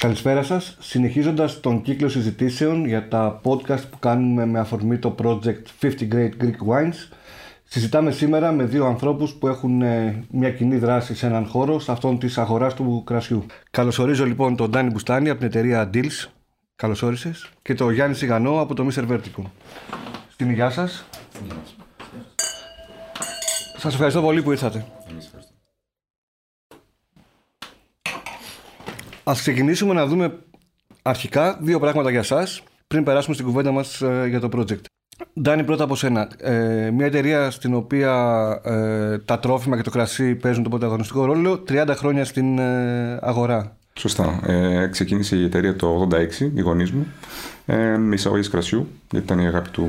Καλησπέρα 0.00 0.42
σας. 0.42 0.76
Συνεχίζοντας 0.80 1.60
τον 1.60 1.82
κύκλο 1.82 2.08
συζητήσεων 2.08 2.86
για 2.86 3.08
τα 3.08 3.40
podcast 3.44 3.82
που 3.90 3.98
κάνουμε 3.98 4.46
με 4.46 4.58
αφορμή 4.58 4.98
το 4.98 5.14
project 5.22 5.62
50 5.80 5.90
Great 6.12 6.30
Greek 6.40 6.68
Wines, 6.68 7.16
συζητάμε 7.64 8.10
σήμερα 8.10 8.52
με 8.52 8.64
δύο 8.64 8.86
ανθρώπους 8.86 9.32
που 9.32 9.48
έχουν 9.48 9.82
ε, 9.82 10.24
μια 10.30 10.50
κοινή 10.50 10.76
δράση 10.76 11.14
σε 11.14 11.26
έναν 11.26 11.46
χώρο, 11.46 11.78
σε 11.78 11.92
αυτόν 11.92 12.18
της 12.18 12.38
αγοράς 12.38 12.74
του 12.74 13.02
κρασιού. 13.06 13.46
Καλωσορίζω 13.70 14.24
λοιπόν 14.26 14.56
τον 14.56 14.70
Ντάνι 14.70 14.90
Μπουστάνη 14.90 15.28
από 15.28 15.38
την 15.38 15.48
εταιρεία 15.48 15.90
Deals. 15.94 16.28
Καλώς 16.76 17.02
όρισες. 17.02 17.48
Και 17.62 17.74
τον 17.74 17.92
Γιάννη 17.92 18.14
Σιγανό 18.14 18.60
από 18.60 18.74
το 18.74 18.88
Mr. 18.92 19.08
Vertical. 19.10 19.44
Στην 20.28 20.50
υγειά 20.50 20.70
σας. 20.70 21.04
Σας 23.76 23.92
ευχαριστώ 23.92 24.22
πολύ 24.22 24.42
που 24.42 24.50
ήρθατε. 24.50 24.84
Ας 29.30 29.40
ξεκινήσουμε 29.40 29.94
να 29.94 30.06
δούμε 30.06 30.38
αρχικά 31.02 31.58
δύο 31.62 31.80
πράγματα 31.80 32.10
για 32.10 32.22
σας 32.22 32.62
πριν 32.86 33.04
περάσουμε 33.04 33.34
στην 33.34 33.46
κουβέντα 33.46 33.70
μας 33.70 34.00
ε, 34.00 34.26
για 34.28 34.40
το 34.40 34.48
project. 34.56 34.80
Ντάνι, 35.40 35.64
πρώτα 35.64 35.84
από 35.84 35.96
σένα. 35.96 36.28
Ε, 36.38 36.90
μια 36.90 37.06
εταιρεία 37.06 37.50
στην 37.50 37.74
οποία 37.74 38.12
ε, 38.64 39.18
τα 39.18 39.38
τρόφιμα 39.38 39.76
και 39.76 39.82
το 39.82 39.90
κρασί 39.90 40.34
παίζουν 40.34 40.62
τον 40.62 40.70
πρωταγωνιστικό 40.70 41.24
ρόλο 41.24 41.64
30 41.68 41.88
χρόνια 41.96 42.24
στην 42.24 42.58
ε, 42.58 43.18
αγορά. 43.22 43.76
Σωστά. 43.94 44.40
Ε, 44.46 44.86
ξεκίνησε 44.86 45.36
η 45.36 45.44
εταιρεία 45.44 45.76
το 45.76 46.08
86, 46.12 46.50
η 46.54 46.60
γονείς 46.60 46.90
μου, 46.90 47.06
ε, 47.66 47.96
με 47.96 48.14
εισαγωγή 48.14 48.48
κρασιού, 48.48 48.88
γιατί 49.10 49.26
ήταν 49.26 49.38
η 49.38 49.46
αγάπη 49.46 49.68
του, 49.68 49.86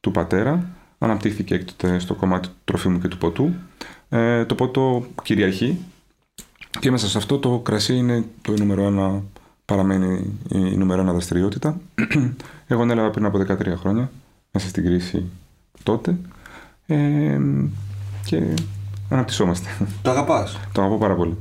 του 0.00 0.10
πατέρα. 0.10 0.64
Αναπτύχθηκε 0.98 1.54
έκτοτε 1.54 1.98
στο 1.98 2.14
κομμάτι 2.14 2.48
του 2.48 2.54
τροφίμου 2.64 2.98
και 2.98 3.08
του 3.08 3.18
ποτού. 3.18 3.52
Ε, 4.08 4.44
το 4.44 4.54
ποτό 4.54 5.06
κυριαρχεί 5.22 5.78
και 6.80 6.90
μέσα 6.90 7.08
σε 7.08 7.18
αυτό 7.18 7.38
το 7.38 7.58
κρασί 7.58 7.94
είναι 7.96 8.24
το 8.42 8.52
νούμερο 8.58 8.82
ένα, 8.82 9.22
παραμένει 9.64 10.38
η 10.48 10.76
νούμερο 10.76 11.00
ένα 11.00 11.12
δραστηριότητα. 11.12 11.80
Εγώ 12.66 12.82
ανέλαβα 12.82 13.10
πριν 13.10 13.24
από 13.24 13.38
13 13.38 13.74
χρόνια, 13.76 14.10
μέσα 14.52 14.68
στην 14.68 14.84
κρίση 14.84 15.24
τότε. 15.82 16.16
Ε, 16.86 17.38
και 18.24 18.54
αναπτυσσόμαστε. 19.08 19.68
Το 20.02 20.10
αγαπάς; 20.10 20.58
Το 20.72 20.80
αγαπώ 20.80 20.98
πάρα 20.98 21.14
πολύ, 21.14 21.36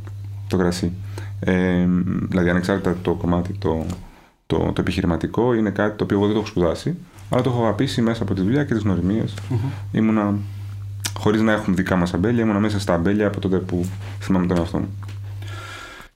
το 0.47 0.57
κρασί. 0.57 0.91
Ε, 1.39 1.87
δηλαδή, 2.29 2.49
ανεξάρτητα 2.49 2.97
το 3.01 3.13
κομμάτι 3.13 3.53
το, 3.53 3.85
το, 4.47 4.57
το, 4.57 4.81
επιχειρηματικό, 4.81 5.53
είναι 5.53 5.69
κάτι 5.69 5.97
το 5.97 6.03
οποίο 6.03 6.17
εγώ 6.17 6.25
δεν 6.25 6.35
το 6.35 6.39
έχω 6.39 6.49
σπουδάσει, 6.49 6.97
αλλά 7.29 7.41
το 7.41 7.49
έχω 7.49 7.63
αγαπήσει 7.63 8.01
μέσα 8.01 8.23
από 8.23 8.33
τη 8.33 8.41
δουλειά 8.41 8.63
και 8.63 8.73
τις 8.73 8.83
γνωριμίες. 8.83 9.33
Mm-hmm. 9.33 9.95
Ήμουνα, 9.95 10.35
χωρίς 11.17 11.41
να 11.41 11.51
έχουμε 11.51 11.75
δικά 11.75 11.95
μας 11.95 12.13
αμπέλια, 12.13 12.43
ήμουνα 12.43 12.59
μέσα 12.59 12.79
στα 12.79 12.93
αμπέλια 12.93 13.27
από 13.27 13.39
τότε 13.39 13.57
που 13.57 13.85
θυμάμαι 14.19 14.45
τον 14.45 14.57
εαυτό 14.57 14.77
μου. 14.77 14.89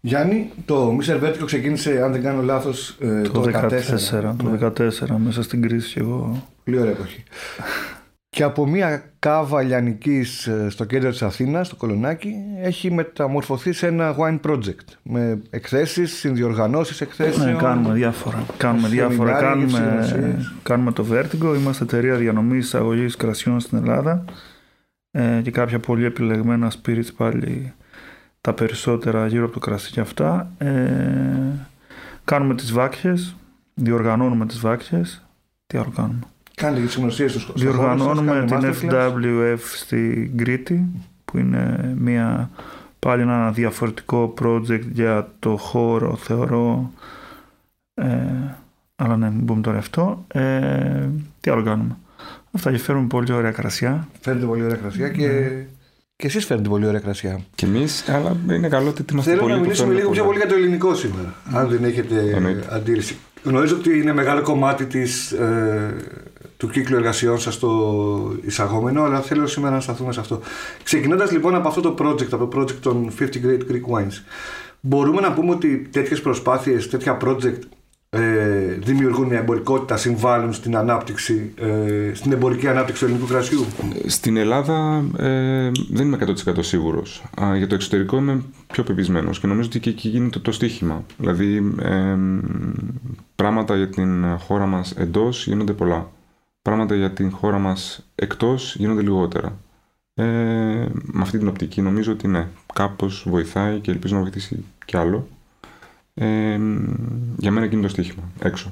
Γιάννη, 0.05 0.51
το 0.65 0.97
Mr. 1.01 1.23
Vertigo 1.23 1.45
ξεκίνησε, 1.45 2.01
αν 2.03 2.11
δεν 2.11 2.21
κάνω 2.21 2.41
λάθος, 2.41 2.97
ε, 2.99 3.21
το, 3.21 3.31
το 3.31 3.41
2014. 3.41 4.35
Το 4.37 4.73
2014, 4.77 5.07
ναι. 5.07 5.17
μέσα 5.17 5.43
στην 5.43 5.61
κρίση 5.61 5.93
και 5.93 5.99
εγώ. 5.99 6.47
Πολύ 6.63 6.79
ωραία 6.79 6.91
εποχή. 6.91 7.23
Και 8.29 8.43
από 8.43 8.67
μια 8.67 9.03
κάβα 9.19 9.61
λιανικής 9.61 10.47
ε, 10.47 10.69
στο 10.69 10.85
κέντρο 10.85 11.09
της 11.09 11.21
Αθήνας, 11.21 11.67
στο 11.67 11.75
Κολονάκι, 11.75 12.33
έχει 12.61 12.91
μεταμορφωθεί 12.91 13.71
σε 13.73 13.87
ένα 13.87 14.15
wine 14.19 14.39
project 14.49 14.87
με 15.03 15.41
εκθέσεις, 15.49 16.13
συνδιοργανώσεις 16.13 17.01
εκθέσεων. 17.01 17.51
Ναι, 17.51 17.57
κάνουμε 17.57 17.93
διάφορα. 17.93 18.45
Κάνουμε 18.57 18.87
διάφορα. 18.87 19.39
Κάνουμε, 19.39 20.09
κάνουμε 20.63 20.91
το 20.91 21.05
Vertigo. 21.11 21.55
Είμαστε 21.55 21.83
εταιρεία 21.83 22.15
διανομής 22.15 22.65
εισαγωγής 22.65 23.15
κρασιών 23.15 23.59
στην 23.59 23.77
Ελλάδα 23.77 24.25
ε, 25.11 25.39
και 25.43 25.51
κάποια 25.51 25.79
πολύ 25.79 26.05
επιλεγμένα 26.05 26.71
spirits 26.71 27.13
πάλι 27.17 27.73
τα 28.45 28.53
περισσότερα 28.53 29.27
γύρω 29.27 29.43
από 29.43 29.53
το 29.53 29.59
κρασί 29.59 29.91
και 29.91 29.99
αυτά. 29.99 30.51
Ε, 30.57 30.71
κάνουμε 32.23 32.55
τις 32.55 32.71
βάκχες, 32.71 33.35
διοργανώνουμε 33.73 34.45
τις 34.45 34.59
βάκχες. 34.59 35.25
Τι 35.67 35.77
άλλο 35.77 35.91
κάνουμε; 35.95 36.19
Κάνετε 36.55 36.81
και 36.81 36.85
τις 36.85 36.95
γνωσίες 36.95 37.33
τους 37.33 37.51
Διοργανώνουμε 37.55 38.45
την 38.45 38.89
FWF 38.89 39.57
στη 39.59 40.31
Κρήτη, 40.35 40.85
που 41.25 41.38
είναι 41.38 41.94
μια, 41.97 42.50
πάλι 43.00 43.22
ένα 43.22 43.51
διαφορετικό 43.51 44.33
project 44.41 44.88
για 44.91 45.31
το 45.39 45.57
χώρο, 45.57 46.16
θεωρώ. 46.16 46.91
Ε, 47.94 48.07
αλλά 48.95 49.17
ναι, 49.17 49.29
μην 49.29 49.45
πούμε 49.45 49.62
τώρα 49.62 49.77
αυτό. 49.77 50.25
Ε, 50.27 51.09
τι 51.41 51.51
άλλο 51.51 51.63
κάνουμε; 51.63 51.97
Αυτά 52.51 52.72
και 52.72 52.77
φέρουμε 52.77 53.07
πολύ 53.07 53.33
ωραία 53.33 53.51
κρασιά. 53.51 54.07
Φέρνετε 54.22 54.45
πολύ 54.45 54.63
ωραία 54.63 54.77
κρασιά 54.77 55.09
και, 55.09 55.27
ναι. 55.27 55.66
Και 56.17 56.27
εσείς 56.27 56.45
φέρνετε 56.45 56.69
πολύ 56.69 56.85
ωραία 56.87 56.99
κρασιά. 56.99 57.39
Και 57.55 57.65
εμείς, 57.65 58.09
αλλά 58.09 58.37
είναι 58.49 58.67
καλό 58.67 58.89
ότι 58.89 59.05
είμαστε 59.11 59.31
Θέλω 59.31 59.41
πολύ. 59.41 59.53
Θέλω 59.53 59.55
να 59.55 59.61
μιλήσουμε 59.61 59.93
λίγο 59.93 60.09
πιο 60.09 60.23
πολύ 60.23 60.37
για 60.37 60.47
το 60.47 60.55
ελληνικό 60.55 60.95
σήμερα. 60.95 61.33
Αν 61.53 61.67
δεν 61.67 61.83
έχετε 61.83 62.41
αντίρρηση. 62.69 63.17
Γνωρίζω 63.43 63.75
ότι 63.75 63.97
είναι 63.97 64.13
μεγάλο 64.13 64.41
κομμάτι 64.41 64.85
της, 64.85 65.31
ε, 65.31 65.95
του 66.57 66.69
κύκλου 66.69 66.95
εργασιών 66.95 67.39
σας 67.39 67.59
το 67.59 67.69
εισαγόμενο, 68.45 69.03
αλλά 69.03 69.21
θέλω 69.21 69.47
σήμερα 69.47 69.73
να 69.73 69.81
σταθούμε 69.81 70.13
σε 70.13 70.19
αυτό. 70.19 70.39
Ξεκινώντας 70.83 71.31
λοιπόν 71.31 71.55
από 71.55 71.67
αυτό 71.67 71.81
το 71.81 71.95
project, 71.99 72.27
από 72.31 72.47
το 72.47 72.59
project 72.59 72.79
των 72.81 73.11
50 73.19 73.23
Great 73.23 73.71
Greek 73.71 73.99
Wines, 73.99 74.23
μπορούμε 74.79 75.21
να 75.21 75.33
πούμε 75.33 75.51
ότι 75.51 75.87
τέτοιες 75.91 76.21
προσπάθειες, 76.21 76.89
τέτοια 76.89 77.17
project 77.25 77.59
ε, 78.15 78.77
δημιουργούν 78.79 79.27
μια 79.27 79.37
εμπορικότητα, 79.39 79.97
συμβάλλουν 79.97 80.53
στην 80.53 80.77
ανάπτυξη, 80.77 81.53
ε, 81.55 82.13
στην 82.13 82.31
εμπορική 82.31 82.67
ανάπτυξη 82.67 83.01
του 83.01 83.07
ελληνικού 83.07 83.27
κρασιού. 83.27 83.65
Στην 84.05 84.37
Ελλάδα 84.37 85.05
ε, 85.17 85.71
δεν 85.89 86.05
είμαι 86.07 86.17
100% 86.45 86.53
σίγουρος. 86.59 87.23
για 87.57 87.67
το 87.67 87.75
εξωτερικό 87.75 88.17
είμαι 88.17 88.41
πιο 88.67 88.83
πεπισμένος 88.83 89.39
και 89.39 89.47
νομίζω 89.47 89.67
ότι 89.67 89.79
και 89.79 89.89
εκεί 89.89 90.09
γίνεται 90.09 90.39
το 90.39 90.51
στίχημα. 90.51 91.03
Δηλαδή 91.17 91.73
ε, 91.81 92.15
πράγματα 93.35 93.75
για 93.75 93.89
την 93.89 94.37
χώρα 94.37 94.65
μας 94.65 94.91
εντός 94.91 95.47
γίνονται 95.47 95.73
πολλά. 95.73 96.11
Πράγματα 96.61 96.95
για 96.95 97.11
την 97.11 97.31
χώρα 97.31 97.57
μας 97.57 98.05
εκτός 98.15 98.75
γίνονται 98.75 99.01
λιγότερα. 99.01 99.57
Ε, 100.13 100.23
με 100.91 101.21
αυτή 101.21 101.37
την 101.37 101.47
οπτική 101.47 101.81
νομίζω 101.81 102.11
ότι 102.11 102.27
ναι, 102.27 102.47
κάπως 102.73 103.25
βοηθάει 103.27 103.79
και 103.79 103.91
ελπίζω 103.91 104.15
να 104.15 104.21
βοηθήσει 104.21 104.63
κι 104.85 104.97
άλλο. 104.97 105.27
Ε, 106.17 106.59
για 107.37 107.51
μένα 107.51 107.65
εκείνο 107.65 107.81
το 107.81 107.87
στοίχημα, 107.87 108.23
έξω. 108.39 108.71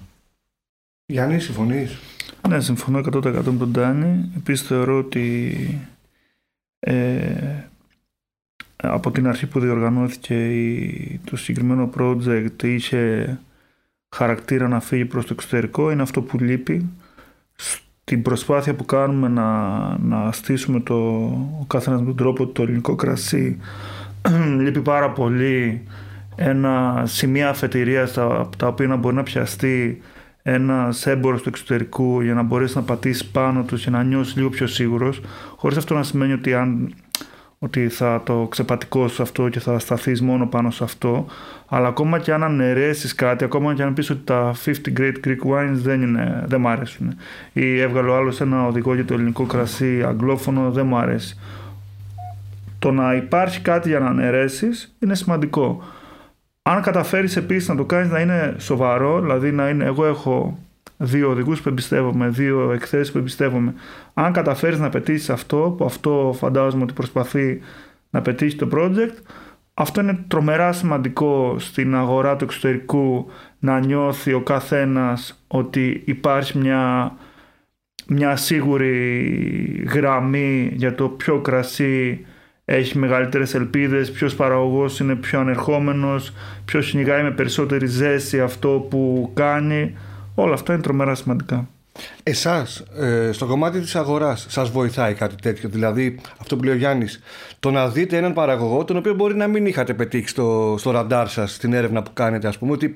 Γιάννη, 1.06 1.40
συμφωνείς; 1.40 1.98
Ναι, 2.48 2.60
συμφωνώ 2.60 2.98
100% 2.98 3.24
με 3.24 3.58
τον 3.58 3.72
Τάνι. 3.72 4.32
Επίσης 4.38 4.68
θεωρώ 4.68 4.98
ότι 4.98 5.56
ε, 6.80 7.64
από 8.76 9.12
την 9.12 9.28
αρχή 9.28 9.48
που 9.48 9.60
διοργανώθηκε 9.60 10.64
η, 10.64 11.20
το 11.24 11.36
συγκεκριμένο 11.36 11.90
project 11.98 12.64
είχε 12.64 13.40
χαρακτήρα 14.16 14.68
να 14.68 14.80
φύγει 14.80 15.06
προς 15.06 15.26
το 15.26 15.34
εξωτερικό. 15.34 15.92
Είναι 15.92 16.02
αυτό 16.02 16.22
που 16.22 16.40
λείπει. 16.40 16.90
Στην 17.56 18.22
προσπάθεια 18.22 18.76
που 18.76 18.86
κάνουμε 18.86 19.28
να, 19.28 19.78
να 19.98 20.32
στήσουμε 20.32 20.80
το, 20.80 20.96
ο 21.60 21.66
καθένας 21.68 22.00
με 22.00 22.06
τον 22.06 22.16
τρόπο 22.16 22.48
το 22.48 22.64
ελληνικό 22.64 22.96
κρασί 22.96 23.58
λείπει 24.64 24.82
πάρα 24.82 25.12
πολύ 25.12 25.84
ένα 26.36 27.04
σημεία 27.06 27.50
αφετηρίας 27.50 28.14
τα, 28.14 28.50
τα 28.58 28.68
οποία 28.68 28.88
να 28.88 28.96
μπορεί 28.96 29.16
να 29.16 29.24
πιαστεί 29.24 30.02
ένα 30.44 30.94
έμπορο 31.06 31.40
του 31.40 31.50
εξωτερικού 31.50 32.22
για 32.22 32.34
να 32.34 32.42
μπορέσει 32.42 32.76
να 32.76 32.84
πατήσει 32.84 33.32
πάνω 33.32 33.64
του 33.64 33.76
και 33.76 33.90
να 33.90 34.04
νιώσει 34.04 34.38
λίγο 34.38 34.50
πιο 34.50 34.68
σίγουρος, 34.68 35.22
χωρίς 35.56 35.78
αυτό 35.78 35.94
να 35.94 36.04
σημαίνει 36.04 36.34
ότι, 36.34 36.54
αν, 36.54 36.94
ότι 37.60 37.90
θα 37.90 38.22
το 38.26 38.48
ξεπατικώσει 38.50 39.22
αυτό 39.22 39.50
και 39.50 39.60
θα 39.60 39.80
σταθείς 39.80 40.22
μόνο 40.22 40.48
πάνω 40.48 40.72
σε 40.72 40.84
αυτό. 40.84 41.26
Αλλά 41.68 41.88
ακόμα 41.88 42.20
και 42.20 42.34
αν 42.34 42.44
αναιρέσεις 42.44 43.16
κάτι, 43.16 43.44
ακόμα 43.44 43.74
και 43.74 43.84
αν 43.84 43.94
πεις 43.94 44.10
ότι 44.10 44.22
τα 44.24 44.54
50 44.66 44.72
Great 44.98 45.14
Greek 45.26 45.52
Wines 45.52 45.74
δεν, 45.74 46.02
είναι, 46.02 46.44
δεν 46.46 46.60
μ' 46.60 46.68
αρέσουν. 46.68 47.16
Ή 47.54 47.80
έβγαλε 47.80 48.10
ο 48.10 48.16
άλλος 48.16 48.42
ένα 48.42 48.68
οδηγό 48.68 48.94
για 48.94 49.06
το 49.06 49.14
ελληνικό 49.14 49.46
κρασί 49.46 50.04
αγγλόφωνο, 50.04 50.72
δεν 50.72 50.86
μου 50.86 50.98
αρέσει. 50.98 51.40
Το 52.80 52.92
να 52.92 53.14
υπάρχει 53.14 53.62
κάτι 53.62 53.90
για 53.90 54.00
να 54.00 54.08
αναιρέσεις 54.08 54.96
είναι 55.00 55.16
σημαντικό. 55.16 55.84
Αν 56.66 56.82
καταφέρεις 56.82 57.36
επίσης 57.36 57.68
να 57.68 57.76
το 57.76 57.86
κάνεις 57.86 58.10
να 58.10 58.20
είναι 58.20 58.56
σοβαρό, 58.58 59.22
δηλαδή 59.22 59.52
να 59.52 59.70
είναι, 59.70 59.86
εγώ 59.86 60.06
έχω 60.06 60.60
δύο 60.98 61.30
οδηγούς 61.30 61.62
που 61.62 61.70
εμπιστεύομαι, 61.70 62.28
δύο 62.28 62.72
εκθέσεις 62.72 63.12
που 63.12 63.18
εμπιστεύομαι. 63.18 63.74
Αν 64.14 64.34
καταφέρεις 64.34 64.80
να 64.80 64.90
πετύχεις 64.90 65.30
αυτό, 65.30 65.76
που 65.78 65.86
αυτό 65.86 66.36
φαντάζομαι 66.38 66.84
ότι 66.84 66.94
προσπαθεί 66.94 67.62
να 68.10 68.22
πετύχει 68.22 68.56
το 68.56 68.68
project, 68.74 69.16
αυτό 69.74 70.02
είναι 70.02 70.26
τρομερά 70.28 70.72
σημαντικό 70.72 71.56
στην 71.60 71.96
αγορά 71.96 72.36
του 72.36 72.44
εξωτερικού 72.44 73.32
να 73.60 73.80
νιώθει 73.80 74.34
ο 74.34 74.42
καθένας 74.42 75.44
ότι 75.48 76.02
υπάρχει 76.06 76.58
μια, 76.58 77.14
μια 78.08 78.36
σίγουρη 78.36 79.88
γραμμή 79.94 80.72
για 80.74 80.96
το 80.96 81.10
ποιο 81.10 81.42
κρασί 81.42 82.26
έχει 82.66 82.98
μεγαλύτερες 82.98 83.54
ελπίδες, 83.54 84.12
ποιος 84.12 84.36
παραγωγός 84.36 85.00
είναι 85.00 85.16
πιο 85.16 85.40
ανερχόμενος, 85.40 86.34
ποιος 86.66 86.90
κυνηγάει 86.90 87.24
με 87.24 87.32
περισσότερη 87.32 87.86
ζέση 87.86 88.42
αυτό 88.42 88.88
που 88.90 89.32
κάνει. 89.34 89.98
Όλα 90.36 90.54
αυτά 90.54 90.74
είναι 90.74 90.82
τρομερά 90.82 91.16
σημαντικά. 91.16 91.68
Εσάς, 92.24 92.84
ε, 93.00 93.32
στο 93.32 93.46
κομμάτι 93.46 93.80
της 93.80 93.96
αγοράς, 93.96 94.46
σας 94.50 94.70
βοηθάει 94.70 95.14
κάτι 95.14 95.36
τέτοιο; 95.42 95.70
Δηλαδή, 95.70 96.20
αυτό 96.42 96.56
που 96.56 96.64
λέει 96.64 96.74
ο 96.74 96.78
Γιάννης, 96.78 97.22
το 97.60 97.72
να 97.72 97.90
δείτε 97.90 98.18
έναν 98.18 98.34
παραγωγό, 98.34 98.84
τον 98.84 98.98
οποίο 98.98 99.14
μπορεί 99.14 99.36
να 99.36 99.48
μην 99.48 99.66
είχατε 99.66 99.94
πετύχει 99.94 100.28
στο, 100.28 100.76
στο 100.78 100.92
ραντάρ 100.92 101.28
σας, 101.28 101.54
στην 101.54 101.74
έρευνα 101.74 102.04
που 102.04 102.14
κάνετε, 102.14 102.48
ας 102.48 102.58
πούμε, 102.58 102.72
ότι 102.72 102.96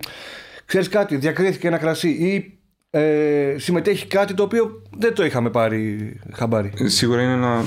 ξέρεις 0.66 0.90
κάτι, 0.90 1.16
διακρίθηκε 1.16 1.68
ένα 1.68 1.78
κρασί 1.78 2.10
ή 2.10 2.57
ε, 2.90 3.56
συμμετέχει 3.58 4.08
κάτι 4.08 4.34
το 4.34 4.44
οποίο 4.44 4.82
δεν 4.98 5.14
το 5.14 5.26
είχαμε 5.26 5.50
πάρει 5.50 6.14
χαμπάρι. 6.34 6.74
Σίγουρα 6.86 7.22
είναι 7.22 7.34
ένα, 7.34 7.64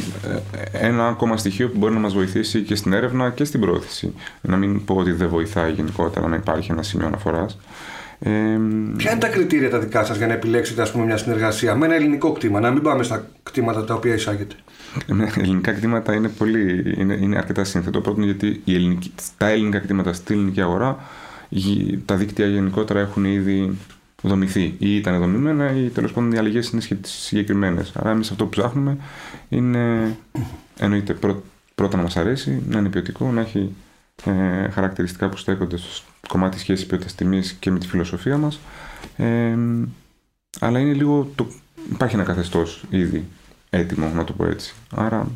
ε, 0.72 0.86
ένα 0.86 1.06
ακόμα 1.06 1.36
στοιχείο 1.36 1.68
που 1.68 1.78
μπορεί 1.78 1.92
να 1.92 2.00
μας 2.00 2.14
βοηθήσει 2.14 2.62
και 2.62 2.74
στην 2.74 2.92
έρευνα 2.92 3.30
και 3.30 3.44
στην 3.44 3.60
πρόθεση. 3.60 4.14
Να 4.40 4.56
μην 4.56 4.84
πω 4.84 4.94
ότι 4.94 5.12
δεν 5.12 5.28
βοηθάει 5.28 5.72
γενικότερα 5.72 6.28
να 6.28 6.36
υπάρχει 6.36 6.72
ένα 6.72 6.82
σημείο 6.82 7.06
αναφοράς. 7.06 7.58
Ε, 8.18 8.30
Ποια 8.96 9.10
είναι 9.10 9.20
τα 9.20 9.28
κριτήρια 9.28 9.70
τα 9.70 9.78
δικά 9.78 10.04
σας 10.04 10.16
για 10.16 10.26
να 10.26 10.32
επιλέξετε 10.32 10.82
ας 10.82 10.90
πούμε, 10.92 11.04
μια 11.04 11.16
συνεργασία 11.16 11.74
με 11.74 11.86
ένα 11.86 11.94
ελληνικό 11.94 12.32
κτήμα, 12.32 12.60
να 12.60 12.70
μην 12.70 12.82
πάμε 12.82 13.02
στα 13.02 13.26
κτήματα 13.42 13.84
τα 13.84 13.94
οποία 13.94 14.14
εισάγετε. 14.14 14.54
Ναι, 15.06 15.26
ελληνικά 15.38 15.72
κτήματα 15.72 16.14
είναι, 16.14 16.28
πολύ, 16.28 16.94
είναι, 16.98 17.14
είναι 17.14 17.36
αρκετά 17.36 17.64
σύνθετο. 17.64 18.00
Πρώτον, 18.00 18.24
γιατί 18.24 18.60
η 18.64 18.74
ελληνική, 18.74 19.12
τα 19.36 19.48
ελληνικά 19.48 19.78
κτήματα 19.78 20.12
στην 20.12 20.34
ελληνική 20.34 20.60
αγορά, 20.60 20.98
τα 22.04 22.16
δίκτυα 22.16 22.46
γενικότερα 22.46 23.00
έχουν 23.00 23.24
ήδη 23.24 23.78
δομηθεί 24.22 24.74
ή 24.78 24.96
ήταν 24.96 25.18
δομημένα 25.18 25.76
ή 25.76 25.88
τέλος 25.88 26.12
πάντων 26.12 26.32
οι 26.32 26.38
αλλαγέ 26.38 26.60
είναι 26.72 26.82
συγκεκριμένες. 27.02 27.92
Άρα, 27.94 28.10
εμείς 28.10 28.30
αυτό 28.30 28.44
που 28.44 28.50
ψάχνουμε 28.50 28.96
είναι 29.48 30.16
εννοείται 30.78 31.18
πρώτα 31.74 31.96
να 31.96 32.02
μας 32.02 32.16
αρέσει, 32.16 32.62
να 32.68 32.78
είναι 32.78 32.88
ποιοτικό, 32.88 33.30
να 33.30 33.40
έχει 33.40 33.74
ε, 34.24 34.70
χαρακτηριστικά 34.70 35.28
που 35.28 35.36
στέκονται 35.36 35.76
στο 35.76 36.02
κομμάτι 36.28 36.58
σχέσης 36.58 36.86
ποιότητας 36.86 37.14
τιμής 37.14 37.52
και 37.52 37.70
με 37.70 37.78
τη 37.78 37.86
φιλοσοφία 37.86 38.36
μας. 38.36 38.60
Ε, 39.16 39.56
αλλά 40.60 40.78
είναι 40.78 40.92
λίγο. 40.92 41.30
Το, 41.34 41.46
υπάρχει 41.92 42.14
ένα 42.14 42.24
καθεστώς 42.24 42.84
ήδη 42.90 43.24
έτοιμο, 43.70 44.12
να 44.14 44.24
το 44.24 44.32
πω 44.32 44.44
έτσι. 44.46 44.74
Άρα... 44.94 45.26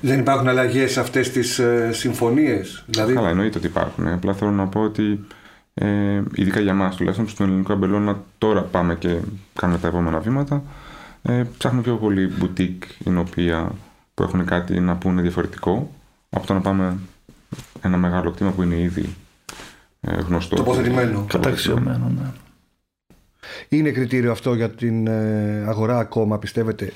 Δεν 0.00 0.18
υπάρχουν 0.18 0.48
αλλαγές 0.48 0.92
σε 0.92 1.00
αυτές 1.00 1.30
τις 1.30 1.58
ε, 1.58 1.90
συμφωνίες; 1.92 2.84
Δηλαδή... 2.86 3.14
Καλά, 3.14 3.28
εννοείται 3.28 3.58
ότι 3.58 3.66
υπάρχουν. 3.66 4.06
Απλά 4.06 4.34
θέλω 4.34 4.50
να 4.50 4.66
πω 4.66 4.80
ότι 4.80 5.24
ε, 5.74 6.22
ειδικά 6.34 6.60
για 6.60 6.70
εμάς 6.70 6.96
τουλάχιστον 6.96 7.28
στον 7.28 7.46
ελληνικό 7.46 7.72
αμπελώνα, 7.72 8.22
τώρα 8.38 8.62
πάμε 8.62 8.94
και 8.94 9.16
κάνουμε 9.54 9.78
τα 9.78 9.88
επόμενα 9.88 10.18
βήματα. 10.18 10.62
Ε, 11.22 11.44
ψάχνουμε 11.58 11.82
πιο 11.82 11.96
πολύ 11.96 12.32
boutique 12.40 12.84
η 13.04 13.16
οποία 13.16 13.72
που 14.14 14.22
έχουν 14.22 14.44
κάτι 14.44 14.80
να 14.80 14.96
πούνε 14.96 15.22
διαφορετικό 15.22 15.90
από 16.30 16.46
το 16.46 16.54
να 16.54 16.60
πάμε 16.60 16.98
ένα 17.82 17.96
μεγάλο 17.96 18.30
κτήμα 18.30 18.50
που 18.50 18.62
είναι 18.62 18.76
ήδη 18.76 19.14
ε, 20.00 20.14
γνωστό. 20.14 20.56
Τοποθετημένο. 20.56 21.24
Καταξιωμένο, 21.28 22.12
ναι. 22.16 22.26
Είναι 23.68 23.90
κριτήριο 23.90 24.30
αυτό 24.30 24.54
για 24.54 24.70
την 24.70 25.06
ε, 25.06 25.64
αγορά 25.66 25.98
ακόμα, 25.98 26.38
πιστεύετε; 26.38 26.92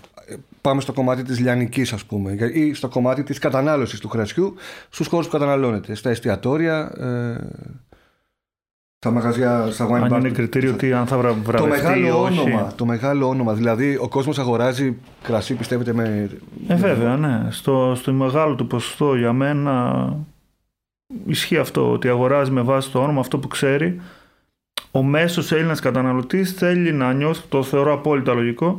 Πάμε 0.61 0.81
στο 0.81 0.93
κομμάτι 0.93 1.23
της 1.23 1.39
λιανικής 1.39 1.93
ας 1.93 2.05
πούμε 2.05 2.33
ή 2.53 2.75
στο 2.75 2.89
κομμάτι 2.89 3.23
της 3.23 3.39
κατανάλωσης 3.39 4.01
του 4.01 4.09
κρασιού 4.09 4.55
στους 4.91 5.07
χώρους 5.07 5.27
που 5.27 5.33
καταναλώνεται, 5.33 5.95
στα 5.95 6.11
εστιατόρια, 6.11 6.93
ε, 6.99 7.37
στα 9.07 9.15
μαγαζιά, 9.15 9.69
στα 9.71 9.89
wine 9.89 10.13
Αν 10.13 10.21
είναι 10.21 10.29
κριτήριο 10.29 10.73
ότι 10.73 10.93
αν 10.93 11.07
θα 11.07 11.17
βραβευτεί 11.19 11.57
το 11.57 11.67
μεγάλο 11.67 12.07
ή 12.07 12.11
όχι; 12.11 12.41
όνομα, 12.41 12.73
το 12.77 12.85
μεγάλο 12.85 13.29
όνομα. 13.29 13.53
Δηλαδή, 13.55 13.97
ο 14.01 14.09
κόσμος 14.09 14.39
αγοράζει 14.39 14.97
κρασί, 15.23 15.55
πιστεύετε 15.55 15.93
με. 15.93 16.31
Ε, 16.69 16.75
βέβαια, 16.75 17.17
ναι. 17.17 17.47
Στο, 17.51 17.93
στο 17.97 18.13
μεγάλο 18.13 18.55
του 18.55 18.67
ποσοστό 18.67 19.15
για 19.15 19.33
μένα 19.33 20.17
ισχύει 21.27 21.57
αυτό. 21.57 21.93
Ότι 21.93 22.09
αγοράζει 22.09 22.51
με 22.51 22.61
βάση 22.61 22.91
το 22.91 23.03
όνομα 23.03 23.21
αυτό 23.21 23.39
που 23.39 23.49
ξέρει. 23.49 24.01
Ο 24.91 25.03
μέσος 25.03 25.53
Έλληνας 25.53 25.81
καταναλωτής 25.81 26.53
θέλει 26.53 26.93
να 26.93 27.13
νιώσει, 27.13 27.43
το 27.49 27.63
θεωρώ 27.63 27.93
απόλυτα 27.93 28.35
λογικό. 28.35 28.79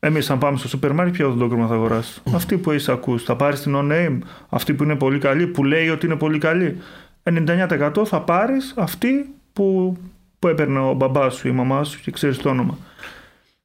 Εμείς, 0.00 0.30
αν 0.30 0.38
πάμε 0.38 0.58
στο 0.58 0.68
σούπερ 0.68 0.92
μάρκετ, 0.92 1.14
ποιο 1.14 1.26
οδοντόκρεμα 1.26 1.66
θα 1.66 1.74
αγοράσει; 1.74 2.20
Αυτή 2.34 2.56
που 2.56 2.70
έχει 2.70 2.90
ακούσει. 2.90 3.24
Θα 3.24 3.36
πάρεις 3.36 3.60
την 3.60 3.74
on 3.76 3.92
name, 3.92 4.18
αυτή 4.48 4.74
που 4.74 4.82
είναι 4.82 4.94
πολύ 4.96 5.18
καλή, 5.18 5.46
που 5.46 5.64
λέει 5.64 5.88
ότι 5.88 6.06
είναι 6.06 6.16
πολύ 6.16 6.38
καλή. 6.38 6.76
99% 7.22 8.04
θα 8.04 8.20
πάρεις 8.20 8.74
αυτή 8.76 9.32
που, 9.58 9.96
που 10.38 10.48
έπαιρνε 10.48 10.78
ο 10.78 10.92
μπαμπάς 10.92 11.34
σου 11.34 11.46
ή 11.46 11.50
η 11.54 11.56
μαμά 11.56 11.84
σου 11.84 12.00
και 12.00 12.10
ξέρεις 12.10 12.38
το 12.38 12.48
όνομα. 12.48 12.78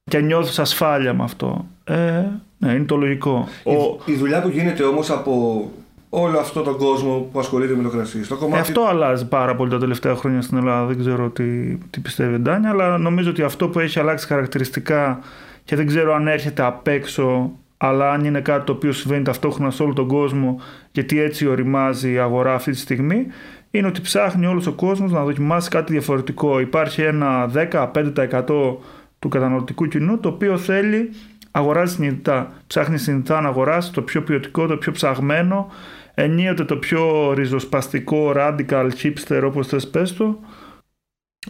Και 0.03 0.19
νιώθεις 0.19 0.59
ασφάλεια 0.59 1.13
με 1.13 1.23
αυτό. 1.23 1.65
Ε, 1.83 2.25
ναι, 2.57 2.71
είναι 2.71 2.83
το 2.83 2.95
λογικό. 2.95 3.47
Η, 3.63 3.69
ο... 3.69 3.99
η 4.05 4.13
δουλειά 4.13 4.41
που 4.41 4.47
γίνεται 4.47 4.83
όμως 4.83 5.09
από 5.09 5.71
όλο 6.09 6.39
αυτό 6.39 6.61
τον 6.61 6.77
κόσμο 6.77 7.29
που 7.31 7.39
ασχολείται 7.39 7.75
με 7.75 7.83
το 7.83 7.89
κρασί. 7.89 8.23
Στο 8.23 8.35
κομμάτι... 8.35 8.61
Αυτό 8.61 8.81
αλλάζει 8.81 9.27
πάρα 9.27 9.55
πολύ 9.55 9.69
τα 9.69 9.79
τελευταία 9.79 10.15
χρόνια 10.15 10.41
στην 10.41 10.57
Ελλάδα. 10.57 10.85
Δεν 10.85 10.99
ξέρω 10.99 11.29
τι, 11.29 11.75
τι 11.75 11.99
πιστεύει 11.99 12.35
η 12.35 12.39
Ντάνια, 12.39 12.69
αλλά 12.69 12.97
νομίζω 12.97 13.29
ότι 13.29 13.41
αυτό 13.41 13.69
που 13.69 13.79
έχει 13.79 13.99
αλλάξει 13.99 14.27
χαρακτηριστικά 14.27 15.19
και 15.63 15.75
δεν 15.75 15.87
ξέρω 15.87 16.13
αν 16.13 16.27
έρχεται 16.27 16.63
απ' 16.63 16.87
έξω, 16.87 17.51
αλλά 17.77 18.11
αν 18.11 18.25
είναι 18.25 18.41
κάτι 18.41 18.65
το 18.65 18.71
οποίο 18.71 18.91
συμβαίνει 18.91 19.23
ταυτόχρονα 19.23 19.71
σε 19.71 19.83
όλο 19.83 19.93
τον 19.93 20.07
κόσμο, 20.07 20.61
γιατί 20.91 21.19
έτσι 21.19 21.47
οριμάζει 21.47 22.11
η 22.11 22.17
αγορά 22.17 22.53
αυτή 22.53 22.71
τη 22.71 22.77
στιγμή, 22.77 23.27
είναι 23.75 23.87
ότι 23.87 24.01
ψάχνει 24.01 24.45
όλος 24.45 24.67
ο 24.67 24.71
κόσμος 24.71 25.11
να 25.11 25.23
δοκιμάσει 25.23 25.69
κάτι 25.69 25.91
διαφορετικό. 25.91 26.59
Υπάρχει 26.59 27.01
ένα 27.01 27.51
10-5% 27.53 28.77
του 29.19 29.29
καταναλωτικού 29.29 29.87
κοινού 29.87 30.19
το 30.19 30.29
οποίο 30.29 30.57
θέλει 30.57 31.09
αγοράζει 31.51 31.93
συνειδητά. 31.93 32.53
Ψάχνει 32.67 32.97
συνειδητά 32.97 33.41
να 33.41 33.47
αγοράσει 33.47 33.93
το 33.93 34.01
πιο 34.01 34.23
ποιοτικό, 34.23 34.67
το 34.67 34.77
πιο 34.77 34.91
ψαγμένο, 34.91 35.71
ενίοτε 36.13 36.65
το 36.65 36.77
πιο 36.77 37.33
ριζοσπαστικό, 37.33 38.33
radical, 38.35 38.89
chipster 39.01 39.41
όπως 39.45 39.67
θες 39.67 39.87
πες 39.87 40.13
το. 40.13 40.39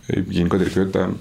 Η 0.07 0.19
γενικότερη 0.27 0.69
ποιότητα 0.69 1.13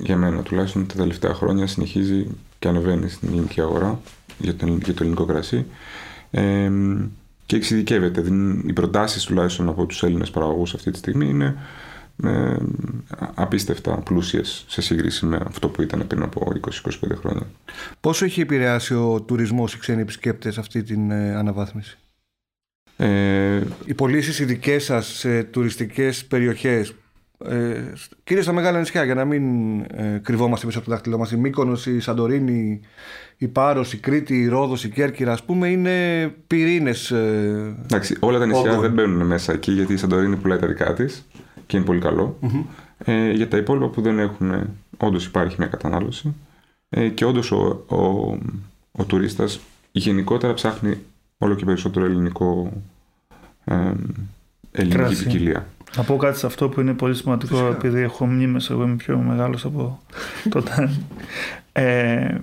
για 0.00 0.16
μένα 0.16 0.42
τουλάχιστον 0.42 0.86
τα 0.86 0.94
τελευταία 0.94 1.34
χρόνια 1.34 1.66
συνεχίζει 1.66 2.26
και 2.58 2.68
ανεβαίνει 2.68 3.08
στην 3.08 3.28
ελληνική 3.28 3.60
αγορά 3.60 4.00
για 4.38 4.54
το, 4.54 4.66
για 4.66 4.94
το 4.94 5.02
ελληνικό 5.02 5.24
κρασί. 5.24 5.66
Ε, 6.30 6.70
και 7.48 7.56
εξειδικεύεται. 7.56 8.24
Οι 8.66 8.72
προτάσεις 8.72 9.24
τουλάχιστον 9.24 9.68
από 9.68 9.86
τους 9.86 10.02
Έλληνες 10.02 10.30
παραγωγούς 10.30 10.74
αυτή 10.74 10.90
τη 10.90 10.98
στιγμή 10.98 11.28
είναι 11.28 11.56
ε, 12.24 12.56
απίστευτα 13.34 13.96
πλούσιες 13.96 14.64
σε 14.68 14.80
σύγκριση 14.80 15.26
με 15.26 15.40
αυτό 15.46 15.68
που 15.68 15.82
ήταν 15.82 16.06
πριν 16.06 16.22
από 16.22 16.52
20-25 16.84 16.90
χρόνια. 17.20 17.46
Πόσο 18.00 18.24
έχει 18.24 18.40
επηρεάσει 18.40 18.94
ο 18.94 19.22
τουρισμός 19.26 19.74
οι 19.74 19.78
ξένοι 19.78 20.00
επισκέπτες 20.00 20.58
αυτή 20.58 20.82
την 20.82 21.10
ε, 21.10 21.34
αναβάθμιση, 21.34 21.98
ε, 22.96 23.62
Οι 23.84 23.94
πωλήσεις 23.94 24.38
οι 24.38 24.44
δικέ 24.44 24.78
σας 24.78 25.06
σε 25.06 25.42
τουριστικές 25.42 26.24
περιοχές, 26.24 26.94
ε, 27.44 27.92
κυρίω 28.24 28.42
στα 28.42 28.52
μεγάλα 28.52 28.78
νησιά, 28.78 29.04
για 29.04 29.14
να 29.14 29.24
μην 29.24 29.80
ε, 29.80 30.20
κρυβόμαστε 30.22 30.66
πίσω 30.66 30.78
από 30.78 30.86
το 30.86 30.92
δάχτυλό 30.92 31.18
μας, 31.18 31.30
η 31.30 31.36
Μύκονος, 31.36 31.86
η 31.86 32.00
Σαντορίνη, 32.00 32.80
η 33.36 33.48
Πάρος, 33.48 33.92
η 33.92 33.98
Κρήτη, 33.98 34.40
η 34.40 34.48
Ρόδος, 34.48 34.84
η 34.84 34.90
Κέρκυρα, 34.90 35.32
ας 35.32 35.42
πούμε, 35.42 35.68
είναι 35.68 36.26
πυρήνες 36.46 37.10
ε, 37.10 37.76
Εντάξει, 37.84 38.16
όλα 38.20 38.38
τα 38.38 38.46
νησιά 38.46 38.80
δεν 38.80 38.92
μπαίνουν 38.92 39.26
μέσα 39.26 39.52
εκεί, 39.52 39.72
γιατί 39.72 39.92
η 39.92 39.96
Σαντορίνη 39.96 40.36
πουλάει 40.36 40.58
τα 40.58 40.66
δικά 40.66 40.92
της 40.92 41.26
και 41.66 41.76
είναι 41.76 41.86
πολύ 41.86 42.02
Ε, 43.04 43.30
για 43.30 43.48
τα 43.48 43.56
υπόλοιπα 43.56 43.88
που 43.88 44.00
δεν 44.00 44.18
έχουν, 44.18 44.68
όντως 44.96 45.26
υπάρχει 45.26 45.56
μια 45.58 45.68
κατανάλωση. 45.68 46.34
Ε, 46.88 47.08
και 47.08 47.24
όντως 47.24 47.52
ο, 47.52 47.84
ο, 47.88 47.96
ο 48.92 49.04
τουρίστας 49.04 49.60
γενικότερα 49.92 50.54
ψάχνει 50.54 50.98
όλο 51.38 51.54
και 51.54 51.64
περισσότερο 51.64 52.04
ελληνικό 52.04 52.72
ε, 53.64 53.92
ελληνική 54.70 54.96
Κράση. 54.98 55.24
ποικιλία. 55.24 55.66
Να 55.96 56.02
πω 56.02 56.16
κάτι 56.16 56.38
σε 56.38 56.46
αυτό 56.46 56.68
που 56.68 56.80
είναι 56.80 56.92
πολύ 56.94 57.14
σημαντικό, 57.14 57.66
επειδή 57.66 58.00
έχω 58.00 58.26
μνήμες, 58.26 58.70
εγώ 58.70 58.82
είμαι 58.82 58.94
πιο 58.96 59.18
μεγάλος 59.18 59.64
από 59.64 59.98
τότε. 60.50 60.90
Ε, 61.72 62.34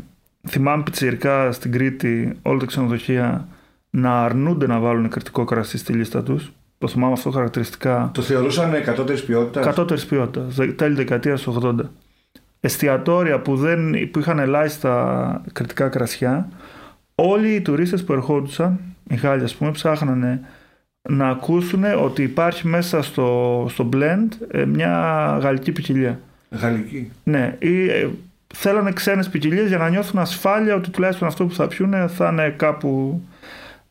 θυμάμαι 0.48 0.84
πιτσιρικά 0.84 1.52
στην 1.52 1.72
Κρήτη 1.72 2.38
όλα 2.42 2.60
τα 2.60 2.66
ξενοδοχεία 2.66 3.48
να 3.90 4.24
αρνούνται 4.24 4.68
να 4.68 4.80
βάλουν 4.80 5.10
κριτικό 5.10 5.44
κρασί 5.44 5.78
στη 5.78 5.94
λίστα 5.94 6.24
τους. 6.24 6.52
Το 6.78 6.88
θυμάμαι 6.88 7.14
αυτό 7.14 7.32
χαρακτηριστικά. 7.32 8.10
Το 8.14 8.22
θεωρούσαν 8.22 8.84
κατώτερη 8.84 9.22
ποιότητας; 9.22 9.66
Κατώτερη 9.66 10.02
ποιότητας. 10.02 10.56
Τέλη 10.76 10.96
δεκαετίας 10.96 11.48
80. 11.48 11.76
Εστιατόρια 12.60 13.40
που, 13.40 13.56
δεν, 13.56 14.10
που 14.12 14.20
είχαν 14.20 14.40
ελάχιστα 14.40 15.42
κριτικά 15.54 15.90
κρασιά, 15.90 16.50
όλοι 17.16 17.50
οι 17.54 17.62
τουρίστες 17.62 18.04
που 18.04 18.14
ερχόντουσαν, 18.14 18.80
οι 19.10 19.16
Γάλλοι 19.16 19.44
ας 19.44 19.56
πούμε, 19.56 19.72
ψάχνανε 19.72 20.42
να 21.10 21.28
ακούσουν 21.28 21.84
ότι 21.84 22.24
υπάρχει 22.24 22.68
μέσα 22.68 23.02
στο, 23.02 23.66
στο 23.70 23.90
blend 23.94 24.28
ε, 24.52 24.66
μια 24.66 24.90
γαλλική 25.42 25.72
ποικιλία. 25.72 26.20
Γαλλική. 26.50 27.12
Ναι, 27.24 27.56
ή 27.60 27.90
ε, 27.90 28.10
θέλανε 28.54 28.92
ξένες 28.92 29.30
ποικιλίες 29.30 29.68
για 29.68 29.78
να 29.78 29.90
νιώθουν 29.90 30.20
ασφάλεια 30.20 30.76
ότι 30.76 30.90
τουλάχιστον 30.90 31.28
αυτό 31.28 31.46
που 31.46 31.54
θα 31.54 31.68
πιούνε 31.68 32.08
θα 32.08 32.30
είναι 32.32 32.50
κάπου... 32.58 33.22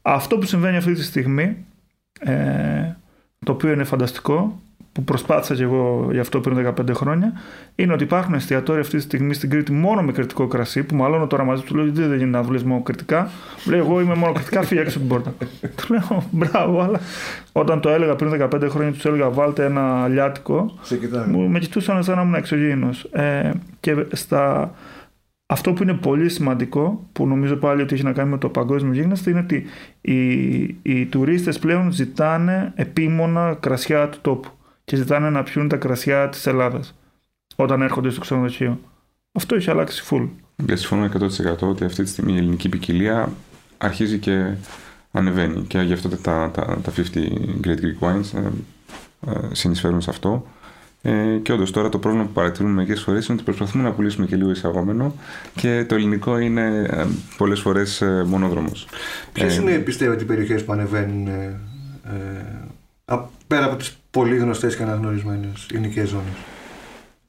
Αυτό 0.02 0.38
που 0.38 0.46
συμβαίνει 0.46 0.76
αυτή 0.76 0.92
τη 0.92 1.02
στιγμή, 1.02 1.56
ε, 2.20 2.34
το 3.44 3.52
οποίο 3.52 3.72
είναι 3.72 3.84
φανταστικό, 3.84 4.62
που 4.94 5.04
προσπάθησα 5.04 5.54
και 5.54 5.62
εγώ 5.62 6.08
γι' 6.12 6.18
αυτό 6.18 6.40
πριν 6.40 6.74
15 6.78 6.94
χρόνια, 6.94 7.32
είναι 7.74 7.92
ότι 7.92 8.02
υπάρχουν 8.02 8.34
εστιατόρια 8.34 8.80
αυτή 8.80 8.96
τη 8.96 9.02
στιγμή 9.02 9.34
στην 9.34 9.50
Κρήτη 9.50 9.72
μόνο 9.72 10.02
με 10.02 10.12
κριτικό 10.12 10.46
κρασί, 10.46 10.82
που 10.82 10.96
μάλλον 10.96 11.28
τώρα 11.28 11.44
μαζί 11.44 11.62
του 11.62 11.74
λέω 11.74 11.84
δεν 11.84 12.04
γίνεται 12.04 12.26
να 12.26 12.42
δουλεύεις 12.42 12.66
μόνο 12.66 12.82
κριτικά. 12.82 13.30
Μου 13.64 13.72
λέει: 13.72 13.80
Εγώ 13.80 14.00
είμαι 14.00 14.14
μόνο 14.14 14.32
κριτικά, 14.32 14.62
φύγει 14.62 14.80
έξω 14.80 14.98
την 14.98 15.08
πόρτα. 15.08 15.34
του 15.76 15.92
λέω: 15.92 16.24
Μπράβο, 16.30 16.80
αλλά 16.80 17.00
όταν 17.52 17.80
το 17.80 17.88
έλεγα 17.88 18.16
πριν 18.16 18.48
15 18.52 18.66
χρόνια, 18.68 18.92
τους 18.92 19.04
έλεγα: 19.04 19.30
Βάλτε 19.30 19.64
ένα 19.64 20.08
λιάτικο. 20.08 20.78
Μου, 21.28 21.48
με 21.48 21.58
κοιτούσαν 21.58 22.02
σαν 22.02 22.16
να 22.16 22.22
ήμουν 22.22 22.34
εξωγήινος. 22.34 23.04
Ε, 23.04 23.50
και 23.80 24.06
στα 24.12 24.74
αυτό 25.46 25.72
που 25.72 25.82
είναι 25.82 25.94
πολύ 25.94 26.28
σημαντικό, 26.28 27.08
που 27.12 27.26
νομίζω 27.26 27.56
πάλι 27.56 27.82
ότι 27.82 27.94
έχει 27.94 28.04
να 28.04 28.12
κάνει 28.12 28.30
με 28.30 28.38
το 28.38 28.48
παγκόσμιο 28.48 28.92
γίγνεσθε, 28.92 29.30
είναι 29.30 29.40
ότι 29.40 29.64
οι, 30.00 30.62
οι 30.82 31.06
τουρίστες 31.06 31.58
πλέον 31.58 31.92
ζητάνε 31.92 32.72
επίμονα 32.74 33.56
κρασιά 33.60 34.08
του 34.08 34.18
τόπου 34.22 34.48
και 34.84 34.96
ζητάνε 34.96 35.30
να 35.30 35.42
πιούν 35.42 35.68
τα 35.68 35.76
κρασιά 35.76 36.28
της 36.28 36.46
Ελλάδας 36.46 36.94
όταν 37.56 37.82
έρχονται 37.82 38.10
στο 38.10 38.20
ξενοδοχείο. 38.20 38.80
Αυτό 39.32 39.54
έχει 39.54 39.70
αλλάξει 39.70 40.04
full. 40.10 40.28
Και 40.66 40.76
συμφωνώ 40.76 41.10
100% 41.18 41.58
ότι 41.60 41.84
αυτή 41.84 42.02
τη 42.02 42.08
στιγμή 42.08 42.32
η 42.32 42.36
ελληνική 42.36 42.68
ποικιλία 42.68 43.32
αρχίζει 43.78 44.18
και 44.18 44.54
ανεβαίνει 45.10 45.62
και 45.62 45.78
γι' 45.78 45.92
αυτό 45.92 46.08
τα, 46.08 46.50
τα, 46.50 46.78
τα 46.82 46.92
50 46.96 47.00
Great 47.64 47.78
Greek 47.80 48.08
Wines 48.08 48.34
ε, 48.34 48.50
ε, 49.30 49.54
συνεισφέρουν 49.54 50.00
σε 50.00 50.10
αυτό. 50.10 50.46
Ε, 51.06 51.38
και 51.42 51.52
όντως 51.52 51.70
τώρα 51.70 51.88
το 51.88 51.98
πρόβλημα 51.98 52.24
που 52.26 52.32
παρατηρούμε 52.32 52.74
μερικές 52.74 53.02
φορές 53.02 53.26
είναι 53.26 53.34
ότι 53.34 53.44
προσπαθούμε 53.44 53.82
να 53.82 53.92
πουλήσουμε 53.92 54.26
και 54.26 54.36
λίγο 54.36 54.50
εισαγόμενο 54.50 55.14
και 55.54 55.84
το 55.88 55.94
ελληνικό 55.94 56.38
είναι 56.38 56.86
ε, 56.90 57.06
πολλές 57.36 57.60
φορές 57.60 58.00
ε, 58.00 58.24
μονόδρομος. 58.26 58.88
Ποιες 59.32 59.58
ε, 59.58 59.60
είναι, 59.60 59.78
πιστεύετε, 59.78 60.22
οι 60.22 60.26
περιοχές 60.26 60.64
που 60.64 60.72
ανεβαίνουν 60.72 61.26
ε, 61.26 61.60
ε, 63.06 63.18
πέρα 63.46 63.64
από 63.64 63.76
τις 63.76 63.96
πολύ 64.14 64.36
γνωστές 64.36 64.76
και 64.76 64.82
αναγνωρισμένες 64.82 65.66
ελληνικέ 65.72 66.04
ζώνες. 66.04 66.34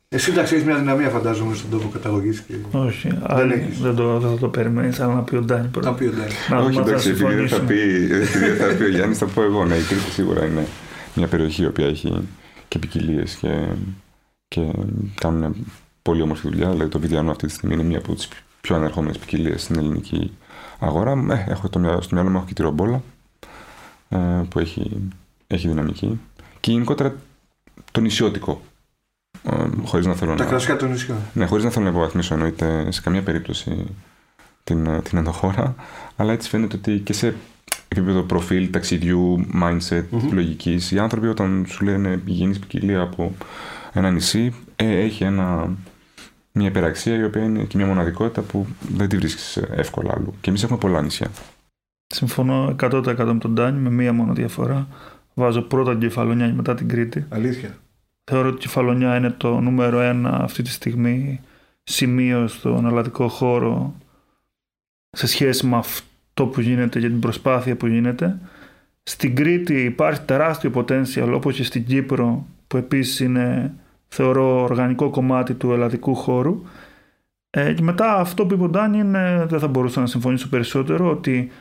Εσύ 0.10 0.32
εντάξει, 0.32 0.54
έχεις 0.54 0.66
μια 0.66 0.76
δυναμία, 0.76 1.10
φαντάζομαι, 1.10 1.56
στον 1.56 1.70
τόπο 1.70 1.88
καταγωγής. 1.88 2.40
Και... 2.40 2.54
Όχι, 2.72 3.08
δεν, 3.08 3.20
άλλη, 3.24 3.74
δεν, 3.82 3.96
το, 3.96 4.20
δεν 4.20 4.30
θα 4.30 4.38
το 4.38 4.48
περιμένεις, 4.48 5.00
αλλά 5.00 5.14
να 5.14 5.22
πει 5.22 5.36
ο 5.36 5.42
Ντάνι 5.42 5.68
πρώτα. 5.68 5.90
Να 5.90 5.96
πει 5.96 6.06
ο 6.06 6.12
Ντάνι. 6.12 6.66
Όχι, 6.68 6.80
εντάξει, 6.80 7.10
επειδή 7.10 7.34
δεν 7.34 7.48
θα 7.48 7.60
πει, 7.60 7.76
θα 8.60 8.76
πει 8.78 8.84
ο 8.84 8.90
Γιάννης, 8.90 9.18
θα 9.18 9.26
πω 9.26 9.42
εγώ. 9.44 9.66
Ναι, 9.66 9.76
η 9.76 9.82
Κρήτη 9.82 10.12
σίγουρα 10.12 10.46
είναι 10.46 10.66
μια 11.16 11.28
περιοχή 11.28 11.62
η 11.62 11.66
οποία 11.66 11.86
έχει 11.88 12.28
και 12.68 12.80
ποικιλίες 12.80 13.36
και, 13.36 13.68
και 14.48 14.62
κάνουν 15.16 15.56
πολύ 16.02 16.22
όμορφη 16.22 16.48
δουλειά. 16.50 16.70
Δηλαδή 16.70 16.90
το 16.90 17.00
Βιδιανό 17.00 17.32
αυτή 17.32 17.48
τη 17.48 17.54
στιγμή 17.54 17.74
είναι 17.74 17.84
μία 17.84 17.98
από 17.98 18.16
τις 18.16 18.28
πιο 18.62 18.76
ανερχόμενες 18.76 19.18
ποικιλίες 19.18 19.62
στην 19.62 19.78
ελληνική 19.78 20.32
αγορά. 20.80 21.12
Ε, 21.30 21.52
έχω 21.52 21.70
το, 21.70 21.98
στο 22.02 22.16
μυαλό 22.16 22.30
μου 22.30 22.38
έχω 22.38 22.46
και 22.46 22.54
τη 22.54 22.62
ρομπόλα 22.62 23.02
ε, 24.10 24.18
που 24.50 24.60
έχει, 24.60 25.10
έχει 25.48 25.68
δυναμική. 25.68 26.20
Και 26.66 26.72
γενικότερα 26.72 27.16
το 27.92 28.02
νησιώτικο. 28.02 28.62
Ε, 29.44 29.66
χωρίς 29.84 30.06
να 30.06 30.14
θέλω 30.14 30.36
Τα 30.36 30.44
να... 30.44 30.50
κλασικά 30.50 30.76
των 30.76 30.90
νησιών. 30.92 31.18
Ναι, 31.34 31.46
χωρίς 31.46 31.64
να 31.64 31.70
θέλω 31.70 31.86
να 31.86 31.92
υποβαθμίσω 31.92 32.34
εννοείται 32.34 32.92
σε 32.92 33.02
καμία 33.02 33.22
περίπτωση 33.22 33.96
την, 34.64 35.02
την 35.02 35.18
ενδοχώρα. 35.18 35.76
Αλλά 36.16 36.34
έτσι 36.34 36.50
φαίνεται 36.50 36.76
ότι 36.76 37.00
και 37.00 37.14
σε 37.14 37.36
επίπεδο 37.88 38.22
προφίλ, 38.22 38.70
ταξιδιού, 38.70 39.48
mindset, 39.62 40.04
mm-hmm. 40.12 40.32
λογικής. 40.32 40.92
Οι 40.92 41.00
άνθρωποι 41.00 41.28
όταν 41.28 41.66
σου 41.68 41.84
λένε 41.84 42.22
υγιεινή 42.26 42.60
ποικιλία 42.60 43.02
από 43.02 43.34
ένα 43.94 44.12
νησί, 44.12 44.54
ε, 44.76 45.00
έχει 45.00 45.24
ένα, 45.24 45.70
μια 46.52 46.68
υπεραξία 46.68 47.16
η 47.16 47.24
οποία 47.24 47.44
είναι 47.44 47.64
και 47.64 47.78
μια 47.78 47.86
μοναδικότητα 47.86 48.42
που 48.42 48.68
δεν 48.96 49.10
τη 49.10 49.18
βρίσκεις 49.18 49.58
εύκολα 49.58 50.14
αλλού. 50.16 50.34
Και 50.42 50.50
εμείς 50.50 50.64
έχουμε 50.64 50.78
πολλά 50.80 51.02
νησιά. 51.02 51.28
Συμφωνώ 52.08 52.76
100% 52.82 53.16
με 53.18 53.38
τον 53.38 53.56
Τάνι, 53.56 53.80
με 53.80 53.90
μία 53.90 54.14
μόνο 54.14 54.34
διαφορά. 54.34 54.88
Βάζω 55.38 55.62
πρώτα 55.62 55.92
την 55.92 56.00
Κεφαλονιά 56.00 56.48
και 56.48 56.54
μετά 56.54 56.76
την 56.76 56.88
Κρήτη. 56.88 57.26
Αλήθεια. 57.30 57.76
Θεωρώ 58.24 58.48
ότι 58.48 58.58
η 58.58 58.60
Κεφαλονιά 58.60 59.16
είναι 59.16 59.30
το 59.30 59.60
νούμερο 59.60 60.00
ένα 60.00 60.44
αυτή 60.44 60.62
τη 60.62 60.70
στιγμή 60.70 61.42
σημείο 61.84 62.48
στον 62.48 62.86
ελλαδικό 62.86 63.28
χώρο 63.28 63.96
σε 65.10 65.28
σχέση 65.28 65.66
με 65.68 65.76
αυτό 65.76 66.06
το 66.34 66.46
που 66.46 66.62
γίνεται 66.62 67.00
και 67.00 67.08
την 67.08 67.20
προσπάθεια 67.20 67.76
που 67.76 67.88
γίνεται. 67.88 68.40
Στην 69.04 69.36
Κρήτη 69.36 69.84
υπάρχει 69.84 70.22
τεράστιο 70.22 70.72
potential 70.76 71.32
όπως 71.34 71.56
και 71.56 71.64
στην 71.64 71.86
Κύπρο 71.86 72.46
που 72.68 72.78
επίσης 72.78 73.20
είναι 73.20 73.74
θεωρώ 74.08 74.62
οργανικό 74.62 75.10
κομμάτι 75.10 75.54
του 75.54 75.72
ελλαδικού 75.72 76.16
χώρου. 76.16 76.62
Ε, 77.50 77.74
και 77.74 77.82
μετά 77.82 78.16
αυτό 78.16 78.46
που 78.46 78.54
είπε 78.54 78.64
ο 78.64 78.70
Ντάνι 78.70 78.98
είναι, 78.98 79.46
δεν 79.50 79.60
θα 79.60 79.68
μπορούσα 79.68 80.00
να 80.00 80.08
συμφωνήσω 80.08 80.50
περισσότερο, 80.50 81.10
ότι 81.10 81.52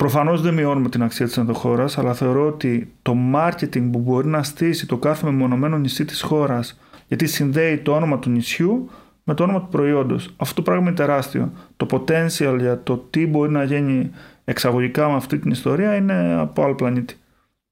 προφανώς 0.00 0.40
δεν 0.40 0.54
μειώνουμε 0.54 0.88
την 0.88 1.02
αξία 1.02 1.26
της 1.26 1.36
ενδοχώρας, 1.36 1.98
αλλά 1.98 2.14
θεωρώ 2.14 2.46
ότι 2.46 2.92
το 3.02 3.16
marketing 3.34 3.90
που 3.92 3.98
μπορεί 3.98 4.26
να 4.26 4.42
στήσει 4.42 4.86
το 4.86 4.96
κάθε 4.96 5.26
μεμονωμένο 5.26 5.78
νησί 5.78 6.04
της 6.04 6.22
χώρας, 6.22 6.80
γιατί 7.06 7.26
συνδέει 7.26 7.78
το 7.78 7.92
όνομα 7.92 8.18
του 8.18 8.30
νησιού 8.30 8.90
με 9.24 9.34
το 9.34 9.42
όνομα 9.42 9.60
του 9.60 9.68
προϊόντος. 9.70 10.34
Αυτό 10.36 10.54
το 10.54 10.62
πράγμα 10.62 10.86
είναι 10.86 10.96
τεράστιο. 10.96 11.52
Το 11.76 11.86
potential 11.90 12.56
για 12.58 12.82
το 12.82 12.96
τι 13.10 13.26
μπορεί 13.26 13.50
να 13.50 13.64
γίνει 13.64 14.10
εξαγωγικά 14.44 15.08
με 15.08 15.14
αυτή 15.14 15.38
την 15.38 15.50
ιστορία 15.50 15.94
είναι 15.94 16.36
από 16.38 16.62
άλλο 16.64 16.74
πλανήτη. 16.74 17.14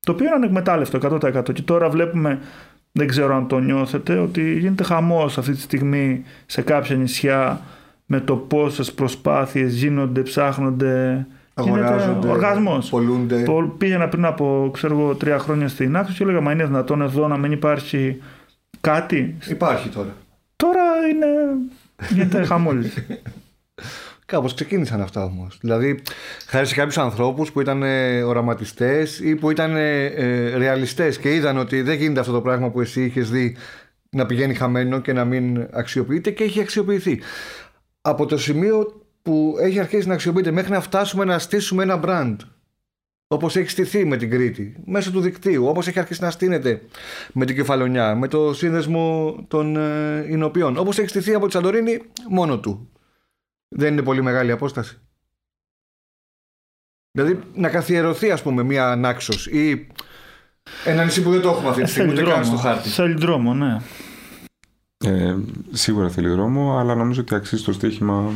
Το 0.01 0.13
οποίο 0.13 0.27
είναι 0.27 0.35
ανεκμετάλλευτο 0.35 0.99
100%. 0.99 1.53
Και 1.53 1.63
τώρα 1.63 1.89
βλέπουμε, 1.89 2.39
δεν 2.93 3.07
ξέρω 3.07 3.37
αν 3.37 3.49
το 3.49 3.59
νιώθετε, 3.59 4.19
ότι 4.19 4.59
γίνεται 4.59 4.85
χαμός 4.85 5.39
αυτή 5.39 5.53
τη 5.53 5.61
στιγμή 5.61 6.23
σε 6.47 6.63
κάποια 6.63 6.97
νησιά 6.97 7.61
με 8.07 8.21
το 8.21 8.37
πόσες 8.37 8.93
προσπάθειες 8.93 9.75
γίνονται, 9.75 10.21
ψάχνονται. 10.23 11.27
Αγοράζονται, 11.59 12.29
οργασμός. 12.29 12.89
πολλούνται. 12.89 13.45
Πήγαινα 13.79 14.09
πριν 14.09 14.25
από 14.25 14.71
ξέρω, 14.73 15.15
τρία 15.15 15.39
χρόνια 15.39 15.69
στην 15.69 15.97
άκρη 15.97 16.13
και 16.13 16.23
έλεγα 16.23 16.41
Μα 16.41 16.53
είναι 16.53 16.65
δυνατόν 16.65 17.03
εδώ 17.03 17.29
να 17.29 17.37
μην 17.37 17.53
υπάρχει 17.53 18.23
κάτι; 18.81 19.37
Υπάρχει 19.49 19.89
τώρα. 19.89 20.15
Τώρα 20.57 20.83
είναι. 21.11 21.27
γίνεται 22.11 22.45
χαμόλη. 22.45 22.93
Κάπως 24.27 24.55
ξεκίνησαν 24.55 25.01
αυτά 25.01 25.25
όμως. 25.25 25.59
Δηλαδή, 25.61 26.03
χάρη 26.47 26.67
σε 26.67 26.75
κάποιους 26.75 26.99
ανθρώπους 26.99 27.53
που 27.53 27.61
ήταν 27.61 27.83
ε, 27.83 28.23
οραματιστές 28.23 29.21
ή 29.21 29.35
που 29.35 29.51
ήταν 29.51 29.77
ε, 29.77 30.05
ε, 30.05 30.57
ρεαλιστές 30.57 31.19
και 31.19 31.35
είδαν 31.35 31.59
ότι 31.59 31.83
δεν 31.83 31.97
γίνεται 31.97 32.21
αυτό 32.21 32.33
το 32.33 32.41
πράγμα 32.41 32.71
που 32.71 32.81
εσύ 32.81 33.05
είχες 33.05 33.31
δει 33.31 33.57
να 34.11 34.27
πηγαίνει 34.27 34.55
χαμένο 34.55 35.01
και 35.01 35.13
να 35.13 35.25
μην 35.25 35.69
αξιοποιείται 35.73 36.31
και 36.31 36.45
έχει 36.45 36.61
αξιοποιηθεί. 36.61 37.21
Από 38.01 38.27
το 38.27 38.39
σημείο 38.39 39.03
που 39.29 39.57
έχει 39.61 39.79
αρχίσει 39.79 40.09
να 40.09 40.15
αξιοποιείται 40.15 40.51
μέχρι 40.51 40.73
να 40.73 40.81
φτάσουμε 40.81 41.25
να 41.25 41.39
στήσουμε 41.39 41.83
ένα 41.83 42.01
brand 42.05 42.37
όπως 43.27 43.57
έχει 43.57 43.69
στηθεί 43.69 44.05
με 44.05 44.17
την 44.17 44.31
Κρήτη, 44.31 44.77
μέσω 44.85 45.11
του 45.11 45.21
δικτύου, 45.21 45.67
όπως 45.67 45.87
έχει 45.87 45.99
αρχίσει 45.99 46.23
να 46.23 46.31
στείνεται 46.31 46.83
με 47.33 47.45
την 47.45 47.57
Κεφαλονιά, 47.57 48.15
με 48.15 48.29
το 48.29 48.55
σύνδεσμο 48.55 49.37
των 49.49 49.77
ε, 49.77 50.25
Ινοποιών, 50.29 50.77
όπως 50.77 50.99
έχει 50.99 51.09
στηθεί 51.09 51.35
από 51.35 51.47
τη 51.47 51.53
Σαντορίνη 51.53 52.01
μόνο 52.29 52.59
του. 52.59 52.91
Δεν 53.69 53.93
είναι 53.93 54.03
πολύ 54.03 54.23
μεγάλη 54.23 54.51
απόσταση. 54.51 54.99
Δηλαδή 57.11 57.41
να 57.55 57.69
καθιερωθεί 57.69 58.31
ας 58.31 58.43
πούμε 58.43 58.63
μια 58.63 58.91
ανάξος 58.91 59.47
ή 59.47 59.87
ένα 60.85 61.05
νησί 61.05 61.23
που 61.23 61.31
δεν 61.31 61.41
το 61.41 61.49
έχουμε 61.49 61.69
αυτή 61.69 61.83
τη 61.83 61.91
στιγμή, 61.91 62.13
ούτε 62.13 62.23
καν 62.23 62.45
στο 62.45 62.57
χάρτη. 62.57 62.89
Θέλει 62.89 63.15
δρόμο, 63.15 63.55
ναι. 63.55 63.77
Ε, 65.05 65.35
σίγουρα 65.73 66.09
θέλει 66.09 66.29
δρόμο, 66.29 66.79
αλλά 66.79 66.95
νομίζω 66.95 67.21
ότι 67.21 67.35
αξίζει 67.35 67.65
το 67.65 67.73
στοίχημα 67.73 68.31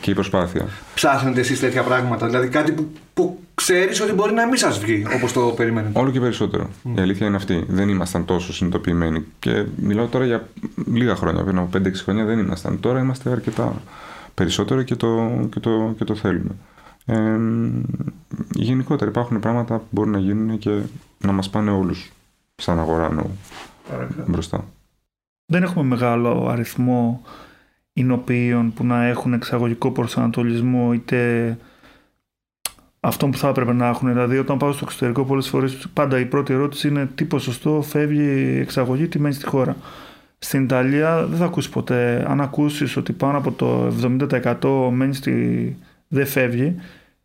και 0.00 0.10
η 0.10 0.14
προσπάθεια. 0.14 0.66
Ψάχνετε 0.94 1.40
εσείς 1.40 1.60
τέτοια 1.60 1.82
πράγματα, 1.82 2.26
δηλαδή 2.26 2.48
κάτι 2.48 2.72
που, 2.72 2.90
που 3.14 3.38
ξέρεις 3.54 4.00
ότι 4.00 4.12
μπορεί 4.12 4.32
να 4.32 4.46
μην 4.46 4.56
σας 4.56 4.78
βγει 4.78 5.06
όπως 5.14 5.32
το 5.32 5.40
περιμένετε. 5.40 5.98
Όλο 6.00 6.10
και 6.10 6.20
περισσότερο. 6.20 6.70
Η 6.96 7.00
αλήθεια 7.00 7.26
είναι 7.26 7.36
αυτή. 7.36 7.64
Δεν 7.68 7.88
ήμασταν 7.88 8.24
τόσο 8.24 8.52
συνειδητοποιημένοι. 8.52 9.24
Και 9.38 9.64
μιλάω 9.76 10.06
τώρα 10.06 10.24
για 10.24 10.48
λίγα 10.86 11.16
χρόνια. 11.16 11.42
Πριν 11.44 11.58
από 11.58 11.78
5-6 11.78 11.92
χρόνια 11.94 12.24
δεν 12.24 12.38
ήμασταν. 12.38 12.80
Τώρα 12.80 13.00
είμαστε 13.00 13.30
αρκετά 13.30 13.82
περισσότερο 14.34 14.82
και 14.82 14.94
το, 14.94 15.30
και 15.50 15.60
το, 15.60 15.94
και 15.98 16.04
το 16.04 16.14
θέλουμε. 16.14 16.54
Ε, 17.06 17.38
γενικότερα 18.50 19.10
υπάρχουν 19.10 19.40
πράγματα 19.40 19.76
που 19.76 19.86
μπορούν 19.90 20.12
να 20.12 20.18
γίνουν 20.18 20.58
και 20.58 20.80
να 21.18 21.32
μας 21.32 21.50
πάνε 21.50 21.70
όλους 21.70 22.12
σαν 22.56 22.78
αγορά 22.78 23.30
μπροστά. 24.26 24.64
Δεν 25.46 25.62
έχουμε 25.62 25.84
μεγάλο 25.84 26.48
αριθμό 26.48 27.22
εινοποιείων 27.92 28.72
που 28.72 28.84
να 28.84 29.04
έχουν 29.04 29.32
εξαγωγικό 29.32 29.90
προσανατολισμό 29.90 30.92
είτε 30.92 31.58
αυτό 33.00 33.28
που 33.28 33.36
θα 33.36 33.48
έπρεπε 33.48 33.72
να 33.72 33.86
έχουν. 33.86 34.08
Δηλαδή, 34.08 34.38
όταν 34.38 34.58
πάω 34.58 34.72
στο 34.72 34.84
εξωτερικό, 34.84 35.24
πολλές 35.24 35.48
φορές 35.48 35.88
πάντα 35.92 36.18
η 36.18 36.24
πρώτη 36.26 36.52
ερώτηση 36.52 36.88
είναι 36.88 37.08
τι 37.14 37.24
ποσοστό 37.24 37.82
φεύγει 37.82 38.58
εξαγωγή, 38.60 39.08
τι 39.08 39.18
μένει 39.18 39.34
στη 39.34 39.46
χώρα. 39.46 39.76
Στην 40.38 40.64
Ιταλία 40.64 41.26
δεν 41.26 41.38
θα 41.38 41.44
ακούσεις 41.44 41.70
ποτέ. 41.70 42.24
Αν 42.28 42.40
ακούσεις 42.40 42.96
ότι 42.96 43.12
πάνω 43.12 43.38
από 43.38 43.52
το 43.52 43.92
70% 44.02 44.90
μένει 44.92 45.14
στη. 45.14 45.76
δεν 46.08 46.26
φεύγει, 46.26 46.74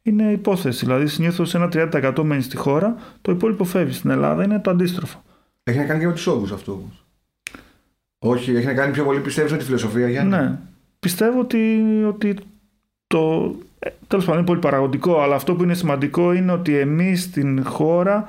είναι 0.01 0.32
υπόθεση. 0.32 0.86
Δηλαδή, 0.86 1.08
συνήθως 1.08 1.56
ένα 1.56 1.70
30% 1.74 2.24
μένει 2.24 2.42
στη 2.42 2.58
χώρα, 2.58 2.96
το 3.22 3.32
υπόλοιπο 3.32 3.63
φεύγει. 3.63 3.94
Στην 3.94 4.10
Ελλάδα 4.10 4.44
είναι 4.44 4.60
το 4.60 4.70
αντίστροφο. 4.70 5.24
Έχει 5.63 5.78
να 5.78 5.86
κάνει 5.86 6.00
και 6.00 6.08
με 6.08 6.13
τους 6.13 6.28
όγκους 6.28 6.51
αυτό 6.51 6.72
όμως. 6.72 7.00
Όχι, 8.24 8.51
έχει 8.51 8.66
να 8.66 8.74
κάνει 8.74 8.92
πιο 8.92 9.04
πολύ 9.04 9.20
πιστεύεις 9.20 9.51
με 9.51 9.58
τη 9.58 9.63
φιλοσοφία, 9.63 10.10
Γιάννη; 10.10 10.36
Ναι. 10.36 10.58
Πιστεύω 11.00 11.40
ότι, 11.40 11.84
ότι 12.08 12.36
το. 13.08 13.56
Ε, 13.80 13.90
Τέλος 14.08 14.25
πάντων 14.25 14.40
είναι 14.40 14.48
πολύ 14.48 14.60
παραγωγικό, 14.60 15.22
αλλά 15.22 15.36
αυτό 15.36 15.56
που 15.56 15.63
είναι 15.63 15.74
σημαντικό 15.74 16.34
είναι 16.34 16.51
ότι 16.51 16.78
εμείς 16.78 17.22
στην 17.22 17.66
χώρα 17.66 18.25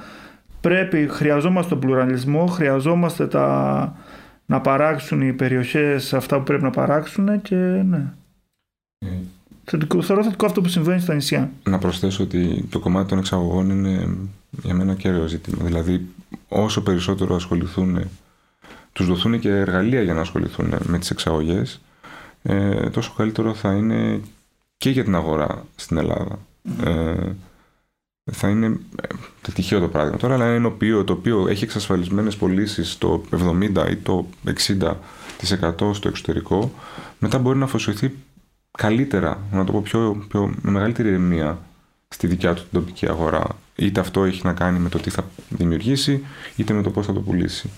πρέπει, 0.61 1.09
χρειαζόμαστε 1.11 1.71
τον 1.71 1.79
πλουραλισμό, 1.79 2.47
χρειαζόμαστε 2.47 3.27
τα, 3.27 3.97
να 4.47 4.61
παράξουν 4.61 5.21
οι 5.21 5.33
περιοχές 5.33 6.15
αυτά 6.15 6.37
που 6.37 6.43
πρέπει 6.43 6.63
να 6.63 6.71
παράξουν 6.71 7.43
και 7.43 7.57
ναι. 7.57 8.13
Ε, 8.99 9.09
θετικό, 9.65 10.03
θεωρώ 10.03 10.25
θετικό 10.25 10.47
αυτό 10.47 10.61
που 10.61 10.69
συμβαίνει 10.69 11.01
στα 11.01 11.15
νησιά. 11.15 11.51
Να 11.63 11.79
προσθέσω 11.79 12.23
ότι 12.23 12.65
το 12.71 12.79
κομμάτι 12.79 13.09
των 13.09 13.19
εξαγωγών 13.19 13.71
είναι 13.71 14.17
για 14.63 14.75
μένα 14.75 14.95
κέριο 14.95 15.27
ζήτημα. 15.27 15.65
Δηλαδή 15.65 16.07
όσο 16.49 16.83
περισσότερο 16.83 17.35
ασχοληθούν 17.35 18.11
τους 18.93 19.07
δοθούν 19.07 19.39
και 19.39 19.49
εργαλεία 19.49 20.03
για 20.03 20.15
να 20.15 20.21
ασχοληθούν 20.21 20.75
με 20.85 20.99
τις 20.99 21.11
εξαγωγές 21.11 21.81
ε, 22.43 22.91
τόσο 22.91 23.13
καλύτερο 23.17 23.55
θα 23.55 23.73
είναι 23.73 24.21
και 24.77 24.91
για 24.91 25.05
την 25.05 25.15
αγορά 25.15 25.65
στην 25.77 25.97
Ελλάδα. 25.97 26.39
Ε, 26.85 27.33
θα 28.33 28.49
είναι 28.49 28.67
ε, 29.47 29.53
τυχαίο 29.53 29.81
το 29.81 29.89
πράγμα 29.89 30.17
τώρα, 30.17 30.35
αλλά 30.35 30.47
είναι 30.47 30.55
ένα 30.55 30.67
οποίο, 30.67 31.05
το 31.05 31.13
οποίο 31.13 31.49
έχει 31.49 31.65
εξασφαλισμένες 31.65 32.37
πωλήσεις 32.37 32.99
το 32.99 33.25
70% 33.31 33.91
ή 33.91 33.97
το 33.97 34.27
60% 34.45 35.95
στο 35.95 36.09
εξωτερικό, 36.09 36.73
μετά 37.19 37.39
μπορεί 37.39 37.59
να 37.59 37.65
αφοσιωθεί 37.65 38.15
καλύτερα, 38.71 39.41
να 39.53 39.65
το 39.65 39.73
πω 39.73 39.81
πιο, 39.81 40.25
πιο, 40.29 40.55
με 40.63 40.71
μεγαλύτερη 40.71 41.09
ηρεμία 41.09 41.59
στη 42.09 42.27
δικιά 42.27 42.55
του 42.55 42.61
την 42.61 42.81
τοπική 42.81 43.09
αγορά. 43.09 43.47
Είτε 43.77 44.01
αυτό 44.01 44.25
έχει 44.25 44.41
να 44.45 44.53
κάνει 44.53 44.79
με 44.79 44.89
το 44.89 44.99
τι 44.99 45.11
θα 45.11 45.25
δημιουργήσει, 45.49 46.25
είτε 46.57 46.73
με 46.73 46.83
το 46.83 46.91
πώς 46.91 47.07
θα 47.07 47.13
το 47.13 47.21
πουλήσει. 47.21 47.71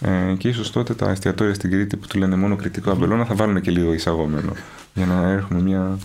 Ε, 0.00 0.34
και 0.38 0.48
ίσως 0.48 0.70
τότε 0.70 0.94
τα 0.94 1.10
εστιατόρια 1.10 1.54
στην 1.54 1.70
Κρήτη 1.70 1.96
που 1.96 2.06
του 2.06 2.18
λένε 2.18 2.36
μόνο 2.36 2.56
κριτικό 2.56 2.90
αμπελώνα 2.90 3.24
θα 3.24 3.34
βάλουν 3.34 3.60
και 3.60 3.70
λίγο 3.70 3.92
εισαγόμενο 3.92 4.52
για 4.94 5.06
να 5.06 5.30
έχουμε 5.30 5.60
μια 5.60 5.98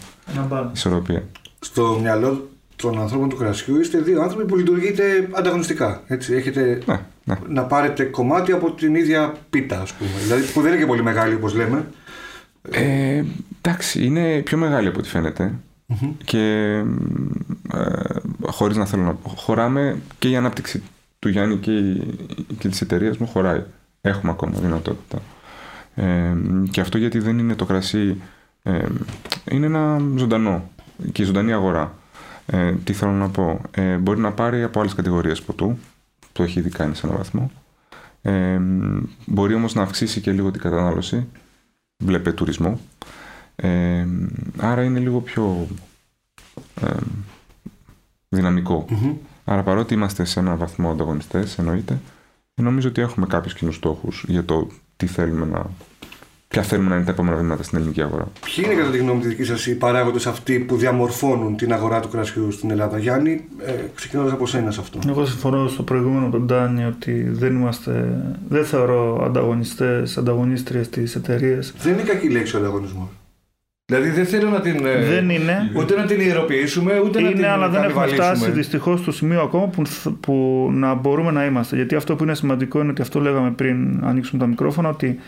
ισορροπία. 0.74 1.24
Στο 1.60 1.98
μυαλό 2.02 2.50
των 2.76 3.00
ανθρώπων 3.00 3.30
του 3.30 3.36
κρασιού 3.36 3.80
είστε 3.80 4.00
δύο 4.00 4.22
άνθρωποι 4.22 4.46
που 4.46 4.56
λειτουργείτε 4.56 5.30
ανταγωνιστικά. 5.32 6.04
Έτσι. 6.08 6.34
Έχετε 6.34 6.82
ναι, 6.86 7.00
ναι. 7.24 7.36
να 7.48 7.64
πάρετε 7.64 8.04
κομμάτι 8.04 8.52
από 8.52 8.72
την 8.72 8.96
ίδια 8.96 9.34
πίτα, 9.50 9.82
ας 9.82 9.94
πούμε. 9.94 10.10
Δηλαδή 10.24 10.44
που 10.44 10.62
δεν 10.62 10.72
είναι 10.72 10.82
και 10.82 10.88
πολύ 10.88 11.04
μεγάλη 11.04 11.36
όπως 11.36 11.54
λέμε. 11.54 11.86
Ε, 12.72 13.24
εντάξει, 13.62 14.06
είναι 14.06 14.42
πιο 14.42 14.58
μεγάλη 14.58 14.88
από 14.88 15.00
ό,τι 15.00 15.10
και 16.24 16.38
ε, 17.74 17.94
χωρίς 18.46 18.78
να 18.78 18.86
θέλω 18.86 19.04
να 19.04 19.14
πω, 19.14 19.30
χωράμε 19.30 19.98
και 20.20 20.30
η 20.30 20.36
ανάπτυξη 20.36 20.84
του 21.20 21.30
Γιάννη 21.30 21.58
και, 21.58 21.72
και 22.58 22.68
της 22.68 22.82
εταιρείας 22.82 23.18
μου 23.18 23.28
χωράει. 23.28 23.64
Έχουμε 24.02 24.32
ακόμα 24.32 24.60
δυνατότητα. 24.60 25.22
Ε, 25.96 26.36
και 26.72 26.82
αυτό 26.82 26.98
γιατί 26.98 27.20
δεν 27.20 27.40
είναι 27.40 27.56
το 27.56 27.66
κρασί, 27.66 28.22
ε, 28.64 28.86
είναι 29.52 29.66
ένα 29.66 30.02
ζωντανό 30.16 30.70
και 31.12 31.22
η 31.22 31.26
ζωντανή 31.26 31.54
αγορά. 31.54 31.96
Ε, 32.46 32.72
τι 32.72 32.94
θέλω 32.94 33.12
να 33.12 33.30
πω, 33.30 33.62
ε, 33.72 33.96
μπορεί 33.98 34.20
να 34.20 34.32
πάρει 34.32 34.64
από 34.64 34.80
άλλες 34.80 34.94
κατηγορίες 34.94 35.42
ποτού, 35.42 35.78
το 36.32 36.44
έχει 36.44 36.60
ήδη 36.60 36.70
κάνει 36.70 36.96
σε 36.96 37.06
έναν 37.06 37.18
βαθμό. 37.18 37.52
Ε, 38.22 38.60
μπορεί 39.26 39.54
όμως 39.54 39.74
να 39.74 39.82
αυξήσει 39.82 40.22
και 40.22 40.32
λίγο 40.32 40.52
την 40.52 40.62
κατανάλωση, 40.62 41.28
βλέπε 42.04 42.32
τουρισμό. 42.32 42.80
Ε, 43.56 44.06
άρα 44.58 44.84
είναι 44.84 45.00
λίγο 45.00 45.20
πιο 45.20 45.68
ε, 46.82 46.90
δυναμικο 48.30 48.86
Άρα 49.46 49.64
παρότι 49.64 49.94
είμαστε 49.94 50.26
σε 50.26 50.40
έναν 50.40 50.58
βαθμό 50.58 50.92
ανταγωνιστές, 50.92 51.58
εννοείται, 51.58 52.00
νομίζω 52.62 52.88
ότι 52.88 53.02
έχουμε 53.02 53.26
κάποιους 53.26 53.54
κοινούς 53.54 53.76
στόχους 53.76 54.24
για 54.28 54.46
το 54.46 54.68
τι 54.98 55.06
θέλουμε 55.06 55.46
να 55.46 55.70
ποια 56.52 56.62
θέλουμε 56.64 56.90
να 56.90 56.96
είναι 56.96 57.06
τα 57.06 57.12
επόμενα 57.12 57.38
βήματα 57.38 57.64
στην 57.64 57.78
ελληνική 57.78 58.02
αγορά. 58.02 58.28
Ποιοι 58.46 58.66
είναι 58.68 58.74
κατά 58.74 58.90
τη 58.90 58.98
γνώμη 58.98 59.22
τη 59.22 59.28
δική 59.28 59.44
σας 59.44 59.66
οι 59.66 59.76
παράγοντες 59.76 60.28
αυτοί 60.28 60.60
που 60.60 60.76
διαμορφώνουν 60.76 61.56
την 61.56 61.74
αγορά 61.74 62.00
του 62.00 62.10
κρασιού 62.10 62.52
στην 62.52 62.72
Ελλάδα, 62.72 62.98
Γιάννη, 62.98 63.46
ε, 63.66 63.74
ξεκινώντας 63.96 64.34
από 64.34 64.48
σένα 64.48 64.72
σε 64.72 64.80
αυτό. 64.80 65.00
Εγώ 65.08 65.26
συμφωνώ 65.26 65.68
στο 65.68 65.84
προηγούμενο 65.84 66.30
τον 66.30 66.46
Ντάνι 66.46 66.86
ότι 66.86 67.24
δεν 67.30 67.56
είμαστε, 67.56 68.24
δεν 68.50 68.66
θεωρώ 68.66 69.24
ανταγωνιστές, 69.26 70.18
ανταγωνίστριες 70.18 70.90
τη 70.90 71.04
εταιρεία. 71.16 71.60
Δεν 71.82 71.94
είναι 71.94 72.02
κακή 72.02 72.30
λέξη 72.30 72.56
ο 72.56 72.60
ανταγωνισμός. 72.60 73.08
Δηλαδή 73.92 74.10
δεν 74.10 74.26
θέλω 74.26 74.50
να 74.50 74.62
την. 74.62 74.86
Ε, 74.86 75.06
δεν 75.06 75.30
είναι. 75.30 75.72
Ούτε 75.76 75.96
να 75.96 76.06
την 76.06 76.20
ιεροποιήσουμε, 76.20 77.00
ούτε 77.00 77.20
είναι, 77.20 77.30
να 77.30 77.36
την. 77.36 77.44
Είναι, 77.44 77.52
αλλά 77.52 77.70
δεν 77.70 77.84
έχουμε 77.84 78.08
φτάσει 78.08 78.52
δυστυχώς 78.52 79.00
στο 79.00 79.12
σημείο 79.12 79.42
ακόμα 79.42 79.68
που, 79.68 79.82
που 80.20 80.68
να 80.74 80.94
μπορούμε 80.94 81.32
να 81.32 81.46
είμαστε. 81.46 81.76
Γιατί 81.76 81.96
αυτό 81.96 82.16
που 82.16 82.24
είναι 82.24 82.36
σημαντικό 82.36 82.80
είναι 82.80 82.90
ότι 82.92 83.02
αυτό 83.02 83.20
λέγαμε 83.20 83.52
πριν 83.52 84.04
ανοίξουμε 84.04 84.42
τα 84.42 84.48
μικρόφωνα, 84.48 84.90
ότι 84.90 85.20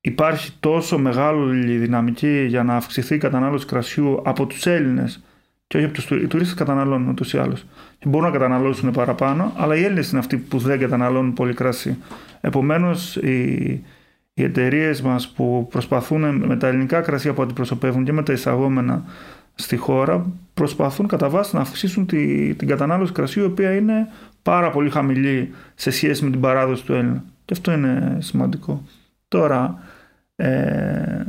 υπάρχει 0.00 0.52
τόσο 0.60 0.98
μεγάλη 0.98 1.76
δυναμική 1.76 2.44
για 2.48 2.62
να 2.62 2.76
αυξηθεί 2.76 3.14
η 3.14 3.18
κατανάλωση 3.18 3.66
κρασιού 3.66 4.20
από 4.24 4.46
τους 4.46 4.66
Έλληνες 4.66 5.22
και 5.66 5.76
όχι 5.76 5.86
από 5.86 5.94
τους 5.94 6.10
Οι 6.10 6.26
τουρίστες 6.26 6.54
καταναλώνουν 6.54 7.08
ούτως 7.08 7.32
ή 7.32 7.38
άλλως. 7.38 7.64
Μπορούν 8.04 8.26
να 8.26 8.32
καταναλώσουν 8.32 8.90
παραπάνω, 8.90 9.52
αλλά 9.56 9.76
οι 9.76 9.82
Έλληνες 9.82 10.10
είναι 10.10 10.18
αυτοί 10.18 10.36
που 10.36 10.58
δεν 10.58 10.78
καταναλώνουν 10.78 11.32
πολύ 11.32 11.54
κρασί. 11.54 11.96
Επομένως, 12.40 13.16
οι, 13.16 13.84
οι 14.34 14.42
εταιρείες 14.42 15.02
μας 15.02 15.28
που 15.28 15.66
προσπαθούν 15.70 16.46
με 16.46 16.56
τα 16.56 16.66
ελληνικά 16.66 17.00
κρασιά 17.00 17.32
που 17.32 17.42
αντιπροσωπεύουν 17.42 18.04
και 18.04 18.12
με 18.12 18.22
τα 18.22 18.32
εισαγόμενα 18.32 19.04
στη 19.54 19.76
χώρα, 19.76 20.26
προσπαθούν 20.54 21.06
κατά 21.06 21.28
βάση 21.28 21.54
να 21.54 21.60
αυξήσουν 21.60 22.06
τη, 22.06 22.54
την 22.54 22.68
κατανάλωση 22.68 23.12
κρασιού, 23.12 23.42
η 23.42 23.46
οποία 23.46 23.74
είναι 23.74 24.08
πάρα 24.42 24.70
πολύ 24.70 24.90
χαμηλή 24.90 25.50
σε 25.74 25.90
σχέση 25.90 26.24
με 26.24 26.30
την 26.30 26.40
παράδοση 26.40 26.84
του 26.84 26.92
Έλληνα. 26.92 27.24
Και 27.44 27.52
αυτό 27.52 27.72
είναι 27.72 28.16
σημαντικό. 28.20 28.82
Τώρα, 29.28 29.78
ε, 30.36 31.24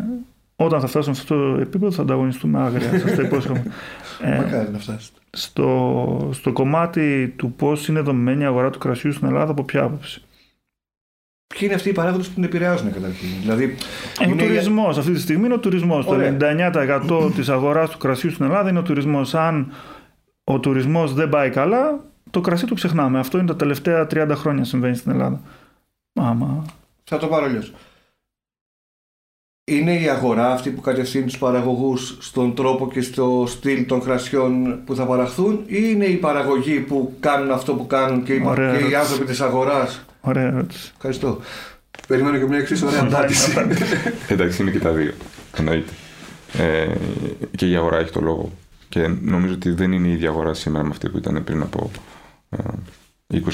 όταν 0.56 0.80
θα 0.80 0.88
φτάσουμε 0.88 1.16
σε 1.16 1.22
αυτό 1.22 1.36
το 1.36 1.62
επίπεδο 1.62 1.92
θα 1.92 2.02
ανταγωνιστούμε 2.02 2.60
άγρια. 2.60 3.00
Σας 3.00 3.16
το 3.16 3.22
υπόσχομαι. 3.22 3.64
ε, 4.22 4.38
Μακάρι 4.38 4.72
να 4.72 4.78
φτάσετε. 4.78 5.20
Στο, 5.30 6.30
στο 6.34 6.52
κομμάτι 6.52 7.34
του 7.36 7.54
πώς 7.54 7.88
είναι 7.88 8.00
δομημένη 8.00 8.42
η 8.42 8.46
αγορά 8.46 8.70
του 8.70 8.80
κρασιού 8.80 9.12
στην 9.12 9.28
Ελλάδα, 9.28 9.52
από 9.52 9.64
ποια 9.64 9.84
άποψη; 9.84 10.22
Ποιοι 11.54 11.62
είναι 11.62 11.74
αυτοί 11.74 11.90
οι 11.90 11.92
παράγοντες 11.92 12.28
που 12.28 12.34
την 12.34 12.44
επηρεάζουν 12.44 12.94
καταρχήν; 12.94 13.28
Δηλαδή, 13.42 13.76
ε, 14.20 14.32
ο 14.32 14.36
τουρισμός. 14.36 14.98
Αυτή 14.98 15.12
τη 15.12 15.20
στιγμή 15.20 15.46
είναι 15.46 15.54
ο 15.54 15.60
τουρισμός. 15.60 16.06
Το 16.06 16.16
99% 16.16 17.32
της 17.36 17.50
αγοράς 17.50 17.90
του 17.90 17.98
κρασιού 17.98 18.32
στην 18.32 18.46
Ελλάδα 18.46 18.70
είναι 18.70 18.80
ο 18.80 18.84
τουρισμός. 18.84 19.36
Αν 19.36 19.72
ο 20.44 20.60
τουρισμός 20.60 21.14
δεν 21.14 21.30
πάει 21.30 21.50
καλά, 21.50 22.00
το 22.30 22.42
κρασί 22.42 22.66
το 22.66 22.74
ξεχνάμε. 22.74 23.20
Αυτό 23.20 23.38
είναι 23.38 23.48
τα 23.48 23.56
τελευταία 23.56 24.08
30 24.14 24.32
χρόνια 24.34 24.64
συμβαίνει 24.64 24.96
στην 24.96 25.12
Ελλάδα. 25.12 25.42
Άμα... 26.14 26.66
Θα 27.04 27.18
το 27.18 27.28
πάρω 27.28 27.46
αλλιώς. 27.46 27.74
Είναι 29.66 30.00
η 30.00 30.10
αγορά 30.10 30.52
αυτή 30.52 30.70
που 30.70 30.82
κατευθύνει 30.82 31.26
τους 31.26 31.38
παραγωγούς 31.38 32.18
στον 32.20 32.56
τρόπο 32.56 32.88
και 32.88 33.02
στο 33.02 33.44
στυλ 33.48 33.86
των 33.86 34.02
κρασιών 34.02 34.84
που 34.86 34.96
θα 34.96 35.06
παραχθούν 35.06 35.64
ή 35.66 35.78
είναι 35.80 36.06
οι 36.06 36.16
παραγωγοί 36.16 36.80
που 36.80 37.16
κάνουν 37.20 37.52
αυτό 37.52 37.74
που 37.74 37.88
κάνουν 37.88 38.24
και 38.24 38.34
οι, 38.34 38.42
και 38.56 38.90
οι 38.90 38.96
άνθρωποι 38.96 39.26
της 39.26 39.42
αγοράς; 39.42 40.06
Ωραία 40.26 40.44
ερώτηση. 40.44 40.92
Ευχαριστώ. 40.96 41.40
Περιμένω 42.08 42.38
και 42.38 42.46
μια 42.46 42.58
εξής 42.58 42.82
ωραία 42.82 43.02
απάντηση. 43.02 43.52
Εντάξει, 44.28 44.62
είναι 44.62 44.72
και 44.72 44.80
τα 44.80 44.92
δύο. 44.92 45.14
Εννοείται. 45.58 45.92
Ε, 46.58 46.88
και 47.56 47.70
η 47.70 47.76
αγορά 47.76 47.98
έχει 47.98 48.12
το 48.12 48.22
λόγο. 48.22 48.52
Και 48.90 49.08
νομίζω 49.22 49.54
ότι 49.54 49.70
δεν 49.70 49.92
είναι 49.92 50.08
η 50.08 50.12
ίδια 50.12 50.30
αγορά 50.30 50.54
σήμερα 50.54 50.84
με 50.84 50.90
αυτή 50.90 51.10
που 51.10 51.18
ήταν 51.18 51.44
πριν 51.44 51.62
από 51.62 51.92
ε, 52.50 52.58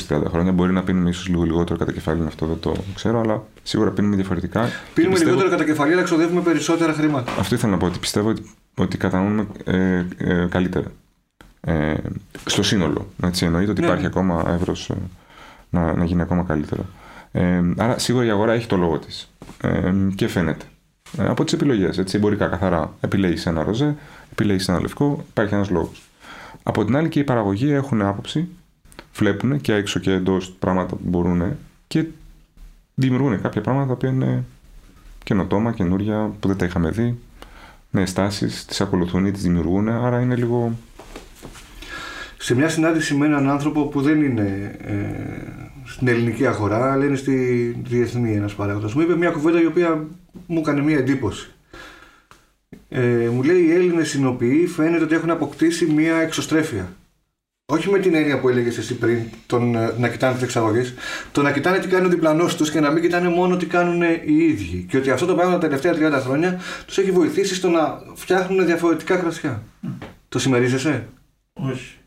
20-30 0.09 0.23
χρόνια. 0.27 0.51
Μπορεί 0.51 0.71
να 0.73 0.83
πίνουμε 0.83 1.09
ίσως 1.09 1.27
λίγο 1.27 1.43
λιγότερο 1.43 1.79
κατά 1.79 1.91
κεφάλι, 1.91 2.25
αυτό 2.27 2.45
δεν 2.45 2.59
το 2.59 2.75
ξέρω, 2.95 3.19
αλλά 3.19 3.43
σίγουρα 3.63 3.91
πίνουμε 3.91 4.15
διαφορετικά. 4.15 4.69
Πίνουμε 4.93 5.13
πιστεύω... 5.13 5.35
λιγότερο 5.35 5.57
κατά 5.57 5.69
κεφάλι, 5.69 5.93
αλλά 5.93 6.03
ξοδεύουμε 6.03 6.41
περισσότερα 6.41 6.93
χρήματα. 6.93 7.31
Αυτό 7.39 7.55
ήθελα 7.55 7.71
να 7.71 7.77
πω, 7.77 7.85
ότι 7.85 7.99
πιστεύω 7.99 8.29
ότι, 8.29 8.51
ότι 8.75 8.97
κατανοούμε 8.97 9.47
ε, 9.63 10.05
ε, 10.17 10.47
καλύτερα. 10.49 10.91
Ε, 11.61 11.93
στο 12.45 12.63
σύνολο. 12.63 13.07
Έτσι, 13.23 13.45
εννοείται 13.45 13.71
ότι 13.71 13.81
ναι. 13.81 13.87
υπάρχει 13.87 14.05
ακόμα 14.05 14.43
εύρος 14.47 14.89
ε, 14.89 14.95
να, 15.69 15.93
να 15.93 16.05
γίνει 16.05 16.21
ακόμα 16.21 16.43
καλύτερο. 16.43 16.85
Ε, 17.31 17.61
άρα 17.77 17.99
σίγουρα 17.99 18.25
η 18.25 18.29
αγορά 18.29 18.53
έχει 18.53 18.67
το 18.67 18.77
λόγο 18.77 18.99
της. 18.99 19.31
Ε, 19.61 19.93
και 20.15 20.27
φαίνεται. 20.27 20.65
Ε, 21.17 21.27
από 21.27 21.43
τις 21.43 21.53
επιλογές, 21.53 21.97
έτσι, 21.97 22.17
εμπορικά 22.17 22.47
καθαρά. 22.47 22.93
Επιλέγει 22.99 23.49
ένα 23.49 23.63
ροζέ, 23.63 23.95
επιλέγει 24.31 24.65
ένα 24.67 24.81
λευκό, 24.81 25.23
υπάρχει 25.29 25.53
ένας 25.53 25.69
λόγος. 25.69 26.01
Από 26.63 26.85
την 26.85 26.95
άλλη 26.95 27.09
και 27.09 27.19
οι 27.19 27.23
παραγωγοί 27.23 27.71
έχουν 27.71 28.01
άποψη 28.01 28.47
βλέπουν 29.13 29.61
και 29.61 29.73
έξω 29.73 29.99
και 29.99 30.11
εντός 30.11 30.51
πράγματα 30.51 30.95
που 30.95 31.01
μπορούν 31.03 31.57
και 31.87 32.05
δημιουργούν 32.95 33.41
κάποια 33.41 33.61
πράγματα 33.61 33.87
τα 33.87 33.93
οποία 33.93 34.09
είναι 34.09 34.43
καινοτόμα, 35.23 35.71
καινούρια, 35.71 36.31
που 36.39 36.47
δεν 36.47 36.57
τα 36.57 36.65
είχαμε 36.65 36.89
δει. 36.89 37.19
Ναι, 37.91 38.05
στάσει, 38.05 38.67
τις 38.67 38.81
ακολουθούν 38.81 39.25
ή 39.25 39.31
τις 39.31 39.41
δημιουργούν, 39.41 39.89
άρα 39.89 40.19
είναι 40.19 40.35
λίγο. 40.35 40.73
Σε 42.41 42.55
μια 42.55 42.69
συνάντηση 42.69 43.15
με 43.15 43.25
έναν 43.25 43.49
άνθρωπο 43.49 43.87
που 43.87 44.01
δεν 44.01 44.23
είναι 44.23 44.75
ε, 44.81 44.93
στην 45.85 46.07
ελληνική 46.07 46.47
αγορά, 46.47 46.91
αλλά 46.91 47.05
είναι 47.05 47.15
στη 47.15 47.35
διεθνή 47.83 48.35
ένας 48.35 48.53
παράγοντας, 48.53 48.93
μου 48.93 49.01
είπε 49.01 49.15
μια 49.15 49.29
κουβέντα 49.29 49.61
η 49.61 49.65
οποία 49.65 50.07
μου 50.45 50.59
έκανε 50.59 50.81
μια 50.81 50.97
εντύπωση. 50.97 51.51
Ε, 52.89 53.29
μου 53.33 53.43
λέει 53.43 53.61
οι 53.61 53.71
Έλληνες 53.71 54.09
συνοποιοί 54.09 54.67
φαίνεται 54.67 55.03
ότι 55.03 55.15
έχουν 55.15 55.29
αποκτήσει 55.29 55.85
μια 55.85 56.15
εξωστρέφεια. 56.15 56.93
Όχι 57.65 57.89
με 57.89 57.99
την 57.99 58.15
έννοια 58.15 58.39
που 58.39 58.49
έλεγες 58.49 58.77
εσύ 58.77 58.95
πριν, 58.95 59.19
τον, 59.45 59.75
ε, 59.75 59.93
να 59.97 60.09
κοιτάνε 60.09 60.33
τις 60.33 60.43
εξαγωγές, 60.43 60.93
το 61.31 61.41
να 61.41 61.51
κοιτάνε 61.51 61.79
τι 61.79 61.87
κάνει 61.87 62.05
ο 62.05 62.09
διπλανό 62.09 62.45
τους 62.45 62.71
και 62.71 62.79
να 62.79 62.91
μην 62.91 63.01
κοιτάνε 63.01 63.29
μόνο 63.29 63.57
τι 63.57 63.65
κάνουν 63.65 64.01
οι 64.01 64.33
ίδιοι. 64.33 64.85
Και 64.89 64.97
ότι 64.97 65.09
αυτό 65.09 65.25
το 65.25 65.35
πράγμα 65.35 65.57
τα 65.57 65.59
τελευταία 65.59 65.93
30 65.93 66.21
χρόνια 66.21 66.59
τους 66.85 66.97
έχει 66.97 67.11
βοηθήσει 67.11 67.55
στο 67.55 67.69
να 67.69 68.01
φτιάχνουν 68.13 68.65
διαφορετικά 68.65 69.15
κρασιά. 69.15 69.63
Το 70.29 70.39
συμμερίζεσαι, 70.39 71.07
Όχι. 71.61 71.97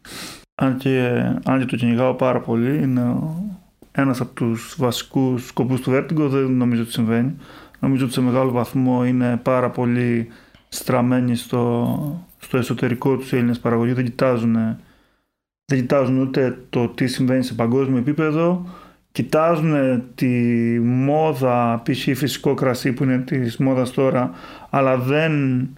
Αν 0.55 0.77
και, 0.77 1.09
αν 1.45 1.59
και 1.59 1.65
το 1.65 1.77
κυνηγάω 1.77 2.15
πάρα 2.15 2.41
πολύ, 2.41 2.83
είναι 2.83 3.17
ένας 3.93 4.21
από 4.21 4.35
τους 4.35 4.75
βασικούς 4.79 5.47
σκοπούς 5.47 5.81
του 5.81 5.91
Vertigo, 5.91 6.27
δεν 6.29 6.51
νομίζω 6.51 6.83
ότι 6.83 6.93
συμβαίνει. 6.93 7.37
Νομίζω 7.79 8.05
ότι 8.05 8.13
σε 8.13 8.21
μεγάλο 8.21 8.51
βαθμό 8.51 9.05
είναι 9.05 9.37
πάρα 9.37 9.71
πολύ 9.71 10.29
στραμμένοι 10.69 11.37
στο, 11.37 12.27
στο 12.39 12.57
εσωτερικό 12.57 13.17
τους 13.17 13.33
Έλληνες 13.33 13.59
παραγωγή, 13.59 13.93
δεν 13.93 14.05
κοιτάζουν 14.05 14.57
δεν 15.65 15.81
κοιτάζουν 15.81 16.19
ούτε 16.19 16.59
το 16.71 16.89
τι 16.89 17.07
συμβαίνει 17.07 17.43
σε 17.43 17.55
παγκόσμιο 17.55 17.99
επίπεδο 17.99 18.67
κοιτάζουν 19.13 20.03
τη 20.15 20.29
μόδα 20.81 21.83
π.χ. 21.85 22.17
φυσικό 22.17 22.55
κρασί 22.55 22.93
που 22.93 23.03
είναι 23.03 23.19
της 23.19 23.57
μόδας 23.57 23.91
τώρα 23.91 24.31
αλλά 24.71 24.97
δεν, 24.97 25.69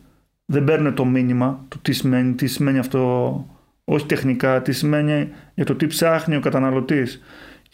δεν 0.44 0.64
παίρνουν 0.64 0.94
το 0.94 1.04
μήνυμα 1.04 1.64
του 1.68 1.78
τι 1.82 1.92
σημαίνει, 1.92 2.32
τι 2.32 2.46
σημαίνει 2.46 2.78
αυτό 2.78 3.46
όχι 3.84 4.06
τεχνικά, 4.06 4.62
τι 4.62 4.72
σημαίνει 4.72 5.28
για 5.54 5.64
το 5.64 5.74
τι 5.74 5.86
ψάχνει 5.86 6.36
ο 6.36 6.40
καταναλωτής 6.40 7.22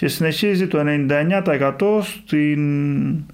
και 0.01 0.09
συνεχίζει 0.09 0.67
το 0.67 0.79
99% 0.85 2.01
στην, 2.03 3.25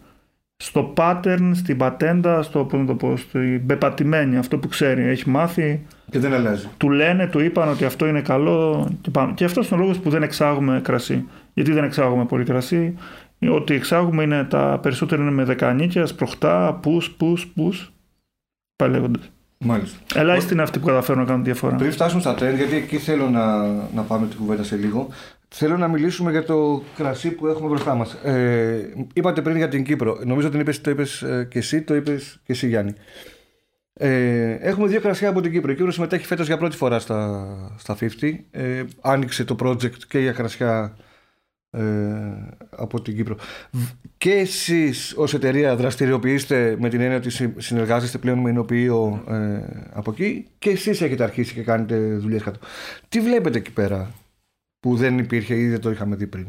στο 0.56 0.92
pattern, 0.96 1.50
στην 1.54 1.76
πατέντα, 1.76 2.42
στο, 2.42 2.64
πώς 2.64 2.86
το 2.86 2.94
πω, 2.94 3.16
στην 3.16 3.66
πεπατημένη, 3.66 4.36
αυτό 4.36 4.58
που 4.58 4.68
ξέρει, 4.68 5.02
έχει 5.02 5.28
μάθει. 5.28 5.86
Και 6.10 6.18
δεν 6.18 6.34
αλλάζει. 6.34 6.68
Του 6.76 6.90
λένε, 6.90 7.26
του 7.26 7.40
είπαν 7.40 7.68
ότι 7.68 7.84
αυτό 7.84 8.06
είναι 8.06 8.20
καλό 8.20 8.88
και 9.00 9.10
πάμε. 9.10 9.32
Και 9.32 9.44
αυτός 9.44 9.68
είναι 9.68 9.80
ο 9.80 9.82
λόγος 9.82 9.98
που 9.98 10.10
δεν 10.10 10.22
εξάγουμε 10.22 10.80
κρασί. 10.84 11.28
Γιατί 11.54 11.72
δεν 11.72 11.84
εξάγουμε 11.84 12.24
πολύ 12.24 12.44
κρασί; 12.44 12.94
Ό,τι 13.50 13.74
εξάγουμε 13.74 14.22
είναι 14.22 14.44
τα 14.44 14.78
περισσότερα 14.82 15.22
είναι 15.22 15.30
με 15.30 15.44
δεκανίκια, 15.44 16.06
σπροχτά, 16.06 16.78
πους, 16.82 17.10
πους, 17.10 17.46
πους. 17.46 17.92
Παλεύοντας. 18.76 19.30
Μάλιστα. 19.58 19.98
Ελάχιστοι 20.14 20.52
είναι 20.52 20.62
αυτοί 20.62 20.78
που 20.78 20.86
καταφέρουν 20.86 21.20
να 21.20 21.26
κάνουν 21.26 21.44
διαφορά. 21.44 21.76
Πριν 21.76 21.92
φτάσουμε 21.92 22.20
στα 22.20 22.34
τρέντ, 22.34 22.56
γιατί 22.56 22.76
εκεί 22.76 22.96
θέλω 22.96 23.30
να, 23.30 23.66
να 23.94 24.02
πάμε 24.06 24.26
την 24.26 24.38
κουβέντα 24.38 24.62
σε 24.62 24.76
λίγο, 24.76 25.08
θέλω 25.48 25.76
να 25.76 25.88
μιλήσουμε 25.88 26.30
για 26.30 26.44
το 26.44 26.82
κρασί 26.96 27.30
που 27.30 27.46
έχουμε 27.46 27.68
μπροστά 27.68 27.94
μας. 27.94 28.12
Ε, 28.12 28.92
είπατε 29.12 29.42
πριν 29.42 29.56
για 29.56 29.68
την 29.68 29.84
Κύπρο. 29.84 30.18
Νομίζω 30.24 30.48
ότι 30.48 30.78
το 30.80 30.90
είπες 30.90 31.22
ε, 31.22 31.48
και 31.50 31.58
εσύ, 31.58 31.82
το 31.82 31.94
είπες 31.94 32.40
και 32.44 32.52
εσύ 32.52 32.68
Γιάννη. 32.68 32.94
Ε, 33.98 34.52
έχουμε 34.60 34.86
δύο 34.86 35.00
κρασιά 35.00 35.28
από 35.28 35.40
την 35.40 35.52
Κύπρο. 35.52 35.72
Η 35.72 35.74
Κύπρος 35.74 35.94
συμμετέχει 35.94 36.26
φέτος 36.26 36.46
για 36.46 36.58
πρώτη 36.58 36.76
φορά 36.76 36.98
στα, 36.98 37.46
στα 37.78 37.96
50. 38.00 38.06
Ε, 38.50 38.82
άνοιξε 39.00 39.44
το 39.44 39.56
project 39.62 39.98
και 40.08 40.18
για 40.18 40.32
κρασιά 40.32 40.96
ε, 40.98 41.04
από 42.70 43.00
την 43.00 43.16
Κύπρο. 43.16 43.36
Και 44.18 44.30
εσείς 44.30 45.14
ως 45.16 45.34
εταιρεία 45.34 45.76
δραστηριοποιείστε 45.76 46.76
με 46.78 46.88
την 46.88 47.00
έννοια 47.00 47.16
ότι 47.16 47.30
συνεργάζεστε 47.56 48.18
πλέον 48.18 48.38
με 48.38 48.50
ενοποιείο 48.50 49.24
ε, 49.28 49.60
από 49.92 50.10
εκεί 50.10 50.46
και 50.58 50.70
εσείς 50.70 51.00
έχετε 51.00 51.22
αρχίσει 51.22 51.54
και 51.54 51.62
κάνετε 51.62 51.96
δουλειές 51.96 52.42
κάτω. 52.42 52.58
Τι 53.08 53.20
βλέπετε 53.20 53.58
εκεί 53.58 53.72
πέρα 53.72 54.10
που 54.80 54.96
δεν 54.96 55.18
υπήρχε 55.18 55.54
ή 55.54 55.68
δεν 55.68 55.80
το 55.80 55.90
είχαμε 55.90 56.16
δει 56.16 56.26
πριν; 56.26 56.46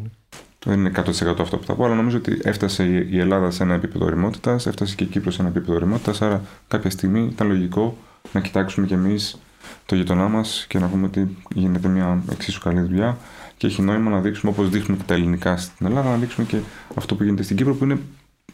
Δεν 0.66 0.80
είναι 0.80 0.92
100% 0.96 1.10
αυτό 1.40 1.58
που 1.58 1.66
θα 1.66 1.76
πω, 1.76 1.86
αλλά 1.86 1.96
νομίζω 1.96 2.18
ότι 2.18 2.40
έφτασε 2.44 2.84
η 3.10 3.20
Ελλάδα 3.20 3.52
σε 3.52 3.64
ένα 3.64 3.74
επίπεδο 3.74 4.10
ρημότητα, 4.10 4.54
έφτασε 4.54 4.96
και 4.96 5.04
η 5.04 5.08
Κύπρος 5.08 5.34
σε 5.34 5.42
ένα 5.42 5.50
επίπεδο 5.50 5.78
ρημότητα. 5.78 6.26
Άρα 6.26 6.42
κάποια 6.68 6.90
στιγμή 6.90 7.28
ήταν 7.32 7.48
λογικό 7.48 7.98
να 8.34 8.42
κοιτάξουμε 8.42 8.88
κι 8.88 8.94
εμείς 8.94 9.40
το 9.86 9.96
γειτονά 9.96 10.28
μας 10.28 10.66
και 10.70 10.80
να 10.80 10.88
πούμε 10.88 11.06
ότι 11.06 11.38
γίνεται 11.56 11.88
μια 11.88 12.24
εξίσου 12.32 12.60
καλή 12.60 12.82
δουλειά 12.82 13.18
και 13.58 13.68
έχει 13.68 13.82
νόημα 13.82 14.10
να 14.10 14.20
δείξουμε 14.20 14.52
όπως 14.52 14.70
δείχνουμε 14.70 14.98
και 14.98 15.08
τα 15.08 15.14
ελληνικά 15.14 15.58
στην 15.58 15.86
Ελλάδα, 15.86 16.10
να 16.10 16.18
δείξουμε 16.18 16.48
και 16.48 16.58
αυτό 16.96 17.16
που 17.16 17.24
γίνεται 17.24 17.44
στην 17.44 17.56
Κύπρο 17.56 17.76
που 17.76 17.84
είναι 17.84 18.00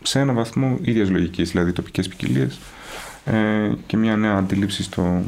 σε 0.01 0.19
ένα 0.19 0.33
βαθμό 0.33 0.77
ίδιας 0.81 1.09
λογικής, 1.09 1.51
δηλαδή 1.51 1.71
τοπικές 1.71 2.07
ποικιλίες 2.07 2.59
ε, 3.25 3.71
και 3.85 3.97
μια 3.97 4.15
νέα 4.15 4.35
αντίληψη 4.35 4.83
στο, 4.83 5.21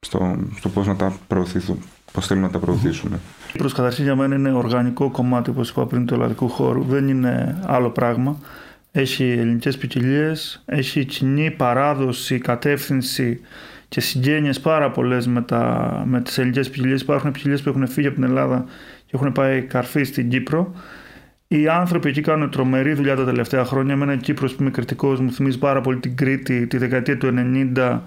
στο, 0.00 0.36
στο 0.56 0.68
πώς 0.68 0.86
να 0.86 0.96
τα 0.96 1.16
προωθήσουμε, 1.26 1.78
πώς 2.12 2.26
θέλουμε 2.26 2.46
να 2.46 2.52
τα 2.52 2.58
προωθήσουμε. 2.58 3.20
Η 3.48 3.52
Κύπρος 3.52 3.72
καταρχήν 3.72 4.04
για 4.04 4.16
μένα 4.16 4.34
είναι 4.34 4.52
οργανικό 4.52 5.10
κομμάτι, 5.10 5.50
όπως 5.50 5.70
είπα 5.70 5.86
πριν, 5.86 6.06
του 6.06 6.14
ελλαδικού 6.14 6.48
χώρου. 6.48 6.84
Δεν 6.84 7.08
είναι 7.08 7.60
άλλο 7.66 7.90
πράγμα. 7.90 8.38
Έχει 8.92 9.24
ελληνικές 9.24 9.78
ποικιλίες, 9.78 10.62
έχει 10.66 11.04
κοινή 11.04 11.50
παράδοση, 11.50 12.38
κατεύθυνση 12.38 13.40
και 13.94 14.00
συγγένειες 14.00 14.60
πάρα 14.60 14.90
πολλές 14.90 15.26
με, 15.26 15.44
με 16.04 16.20
τις 16.20 16.38
ελληνικές 16.38 16.70
ποικιλίες. 16.70 17.00
Υπάρχουν 17.00 17.32
ποικιλίες 17.32 17.62
που 17.62 17.68
έχουν 17.68 17.86
φύγει 17.86 18.06
από 18.06 18.14
την 18.16 18.24
Ελλάδα 18.24 18.64
και 19.06 19.10
έχουν 19.12 19.32
πάει 19.32 19.62
καρφί 19.62 20.04
στην 20.04 20.28
Κύπρο. 20.28 20.74
Οι 21.48 21.68
άνθρωποι 21.68 22.08
εκεί 22.08 22.20
κάνουν 22.20 22.50
τρομερή 22.50 22.92
δουλειά 22.92 23.16
τα 23.16 23.24
τελευταία 23.24 23.64
χρόνια. 23.64 23.94
Εμένα 23.94 24.12
η 24.12 24.16
Κύπρος 24.16 24.54
που 24.54 24.62
είμαι 24.62 24.70
κριτικός 24.70 25.20
μου 25.20 25.32
θυμίζει 25.32 25.58
πάρα 25.58 25.80
πολύ 25.80 25.98
την 25.98 26.16
Κρήτη 26.16 26.66
τη 26.66 26.76
δεκαετία 26.76 27.18
του 27.18 27.34
90 27.74 28.00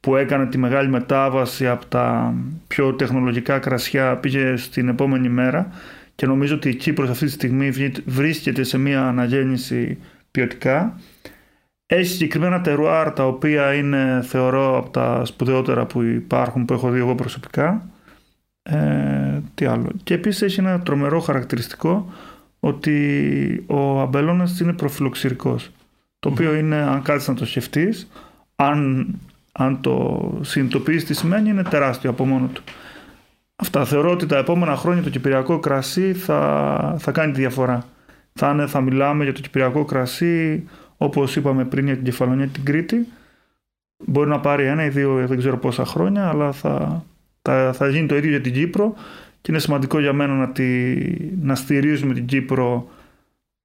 που 0.00 0.16
έκανε 0.16 0.46
τη 0.46 0.58
μεγάλη 0.58 0.88
μετάβαση 0.88 1.68
από 1.68 1.86
τα 1.86 2.34
πιο 2.66 2.94
τεχνολογικά 2.94 3.58
κρασιά 3.58 4.16
πήγε 4.16 4.56
στην 4.56 4.88
επόμενη 4.88 5.28
μέρα 5.28 5.68
και 6.14 6.26
νομίζω 6.26 6.54
ότι 6.54 6.68
η 6.68 6.74
Κύπρος 6.74 7.08
αυτή 7.08 7.24
τη 7.24 7.30
στιγμή 7.30 7.72
βρίσκεται 8.04 8.62
σε 8.62 8.78
μια 8.78 9.06
αναγέννηση 9.06 9.98
ποιοτικά. 10.30 11.00
Έχει 11.90 12.04
συγκεκριμένα 12.04 12.60
τερουάρ 12.60 13.12
τα 13.12 13.26
οποία 13.26 13.74
είναι 13.74 14.22
θεωρώ 14.26 14.76
από 14.78 14.90
τα 14.90 15.24
σπουδαιότερα 15.24 15.86
που 15.86 16.02
υπάρχουν 16.02 16.64
που 16.64 16.72
έχω 16.72 16.90
δει 16.90 16.98
εγώ 16.98 17.14
προσωπικά. 17.14 17.88
Ε, 18.62 19.40
τι 19.54 19.64
άλλο. 19.64 19.90
Και 20.02 20.14
επίσης 20.14 20.42
έχει 20.42 20.60
ένα 20.60 20.80
τρομερό 20.80 21.20
χαρακτηριστικό 21.20 22.12
ότι 22.60 23.64
ο 23.66 24.00
αμπελώνας 24.00 24.60
είναι 24.60 24.72
προφυλοξηρικός. 24.72 25.70
Το 26.18 26.28
οποίο 26.28 26.54
είναι, 26.54 26.76
αν 26.76 27.02
κάτσεις 27.02 27.28
να 27.28 27.34
το 27.34 27.46
σκεφτείς, 27.46 28.10
αν, 28.56 29.06
αν 29.52 29.80
το 29.80 30.32
συνειδητοποιείς 30.40 31.04
τι 31.04 31.14
σημαίνει, 31.14 31.48
είναι 31.48 31.62
τεράστιο 31.62 32.10
από 32.10 32.24
μόνο 32.24 32.46
του. 32.46 32.62
Αυτά. 33.56 33.84
Θεωρώ 33.84 34.10
ότι 34.10 34.26
τα 34.26 34.36
επόμενα 34.36 34.76
χρόνια 34.76 35.02
το 35.02 35.10
κυπριακό 35.10 35.58
κρασί 35.58 36.12
θα, 36.12 36.96
θα 36.98 37.12
κάνει 37.12 37.32
τη 37.32 37.40
διαφορά. 37.40 37.84
Θα, 38.32 38.66
θα 38.66 38.80
μιλάμε 38.80 39.24
για 39.24 39.32
το 39.32 39.40
κυπριακό 39.40 39.84
κρασί, 39.84 40.68
όπως 40.98 41.36
είπαμε 41.36 41.64
πριν 41.64 41.84
για 41.84 41.94
την 41.94 42.04
Κεφαλονιά 42.04 42.46
την 42.46 42.64
Κρήτη. 42.64 43.06
Μπορεί 44.04 44.28
να 44.28 44.40
πάρει 44.40 44.64
ένα 44.64 44.84
ή 44.84 44.88
δύο, 44.88 45.26
δεν 45.26 45.38
ξέρω 45.38 45.58
πόσα 45.58 45.84
χρόνια, 45.84 46.28
αλλά 46.28 46.52
θα, 46.52 47.04
θα, 47.42 47.72
θα 47.72 47.88
γίνει 47.88 48.06
το 48.06 48.16
ίδιο 48.16 48.30
για 48.30 48.40
την 48.40 48.52
Κύπρο 48.52 48.94
και 49.40 49.50
είναι 49.50 49.60
σημαντικό 49.60 50.00
για 50.00 50.12
μένα 50.12 50.34
να, 50.34 50.50
τη, 50.50 50.94
να 51.40 51.54
στηρίζουμε 51.54 52.14
την 52.14 52.26
Κύπρο 52.26 52.90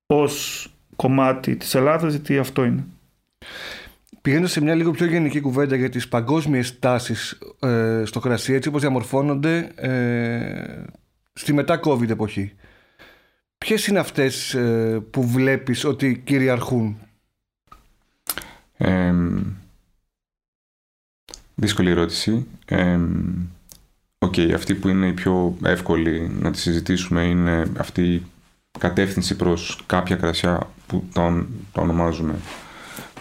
ως 0.06 0.68
κομμάτι 0.96 1.56
της 1.56 1.76
Ελλάδας 1.76 2.12
γιατί 2.14 2.38
αυτό 2.38 2.64
είναι. 2.64 2.86
Πηγαίνω 4.22 4.48
σε 4.48 4.62
μια 4.62 4.76
λίγο 4.76 4.92
πιο 4.92 5.06
γενική 5.06 5.40
κουβέντα 5.40 5.76
για 5.76 5.90
τις 5.90 6.08
παγκόσμιες 6.08 6.80
τάσεις 6.80 7.40
ε, 7.60 8.04
στο 8.06 8.20
κρασί 8.20 8.54
έτσι 8.54 8.70
όπως 8.70 8.82
διαμορφώνονται 8.82 9.72
ε, 9.76 10.84
στη 11.34 11.54
μετά 11.54 11.80
COVID 11.84 12.10
εποχή. 12.10 12.54
Ποιες 13.58 13.88
είναι 13.88 14.00
αυτές 14.00 14.54
ε, 14.54 15.00
που 15.10 15.28
βλέπεις 15.28 15.84
ότι 15.84 16.22
κυριαρχούν; 16.26 16.98
Δύσκολη 21.56 21.90
ερώτηση. 21.90 22.48
OK, 24.18 24.34
okay, 24.38 24.52
αυτή 24.54 24.76
που 24.76 24.88
είναι 24.88 25.08
η 25.08 25.14
πιο 25.14 25.58
εύκολη 25.64 26.32
να 26.40 26.52
τη 26.52 26.60
συζητήσουμε 26.60 27.24
είναι 27.24 27.72
αυτή 27.78 28.14
η 28.14 28.24
κατεύθυνση 28.80 29.36
προς 29.36 29.84
κάποια 29.86 30.16
κρασιά 30.16 30.70
που 30.88 31.04
τα, 31.14 31.46
ονομάζουμε 31.76 32.36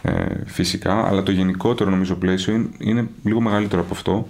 ε, 0.02 0.44
φυσικά, 0.46 1.06
αλλά 1.06 1.22
το 1.22 1.30
γενικότερο 1.30 1.90
νομίζω 1.90 2.14
πλαίσιο 2.14 2.70
είναι, 2.78 3.08
λίγο 3.24 3.40
μεγαλύτερο 3.40 3.82
από 3.82 3.94
αυτό 3.94 4.28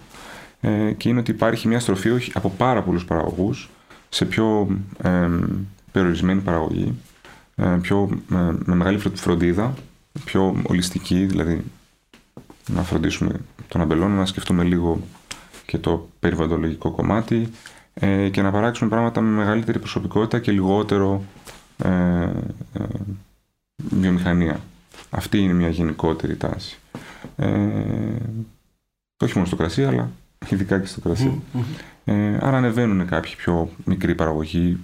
ε, 0.60 0.92
και 0.96 1.08
είναι 1.08 1.18
ότι 1.18 1.30
υπάρχει 1.30 1.68
μια 1.68 1.80
στροφή 1.80 2.10
από 2.32 2.50
πάρα 2.50 2.82
πολλούς 2.82 3.04
παραγωγούς 3.04 3.70
σε 4.08 4.24
πιο 4.24 4.76
ε, 5.02 5.28
περιορισμένη 5.92 6.40
παραγωγή, 6.40 6.94
ε, 7.54 7.78
πιο, 7.82 8.22
με 8.26 8.74
μεγάλη 8.74 8.98
φροντίδα, 9.14 9.74
πιο 10.24 10.62
ολιστική, 10.62 11.24
δηλαδή 11.24 11.64
να 12.66 12.82
φροντίσουμε 12.82 13.40
τον 13.68 13.80
αμπελόνο, 13.80 14.14
να 14.14 14.26
σκεφτούμε 14.26 14.64
λίγο 14.64 15.00
και 15.66 15.78
το 15.78 16.08
περιβαλλοντολογικό 16.20 16.90
κομμάτι 16.90 17.48
ε, 17.94 18.28
και 18.28 18.42
να 18.42 18.50
παράξουμε 18.50 18.90
πράγματα 18.90 19.20
με 19.20 19.30
μεγαλύτερη 19.30 19.78
προσωπικότητα 19.78 20.38
και 20.38 20.52
λιγότερο 20.52 21.24
ε, 21.76 21.88
ε, 21.88 22.84
βιομηχανία. 23.76 24.60
Αυτή 25.10 25.38
είναι 25.38 25.52
μια 25.52 25.68
γενικότερη 25.68 26.36
τάση. 26.36 26.78
Ε, 27.36 27.48
όχι 29.24 29.32
μόνο 29.34 29.46
στο 29.46 29.56
κρασί, 29.56 29.84
αλλά 29.84 30.10
ειδικά 30.48 30.80
και 30.80 30.86
στο 30.86 31.00
κρασί. 31.00 31.42
Ε, 32.04 32.36
άρα 32.40 32.56
ανεβαίνουν 32.56 33.06
κάποιοι 33.06 33.34
πιο 33.36 33.68
μικρή 33.84 34.14
παραγωγή 34.14 34.78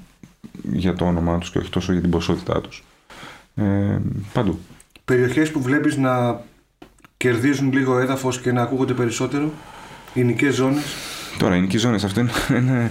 για 0.72 0.94
το 0.94 1.04
όνομά 1.04 1.38
τους 1.38 1.50
και 1.50 1.58
όχι 1.58 1.70
τόσο 1.70 1.92
για 1.92 2.00
την 2.00 2.10
ποσότητά 2.10 2.60
τους. 2.60 2.84
Ε, 3.54 3.98
παντού. 4.32 4.58
Περιοχές 5.08 5.50
που 5.50 5.62
βλέπεις 5.62 5.96
να 5.96 6.40
κερδίζουν 7.16 7.72
λίγο 7.72 7.98
έδαφος 7.98 8.40
και 8.40 8.52
να 8.52 8.62
ακούγονται 8.62 8.92
περισσότερο; 8.92 9.52
Ινικές 10.14 10.54
ζώνες; 10.54 10.84
Τώρα, 11.38 11.56
οι 11.56 11.60
νοικές 11.60 11.80
ζώνες 11.80 12.04
αυτό 12.04 12.20
είναι... 12.20 12.90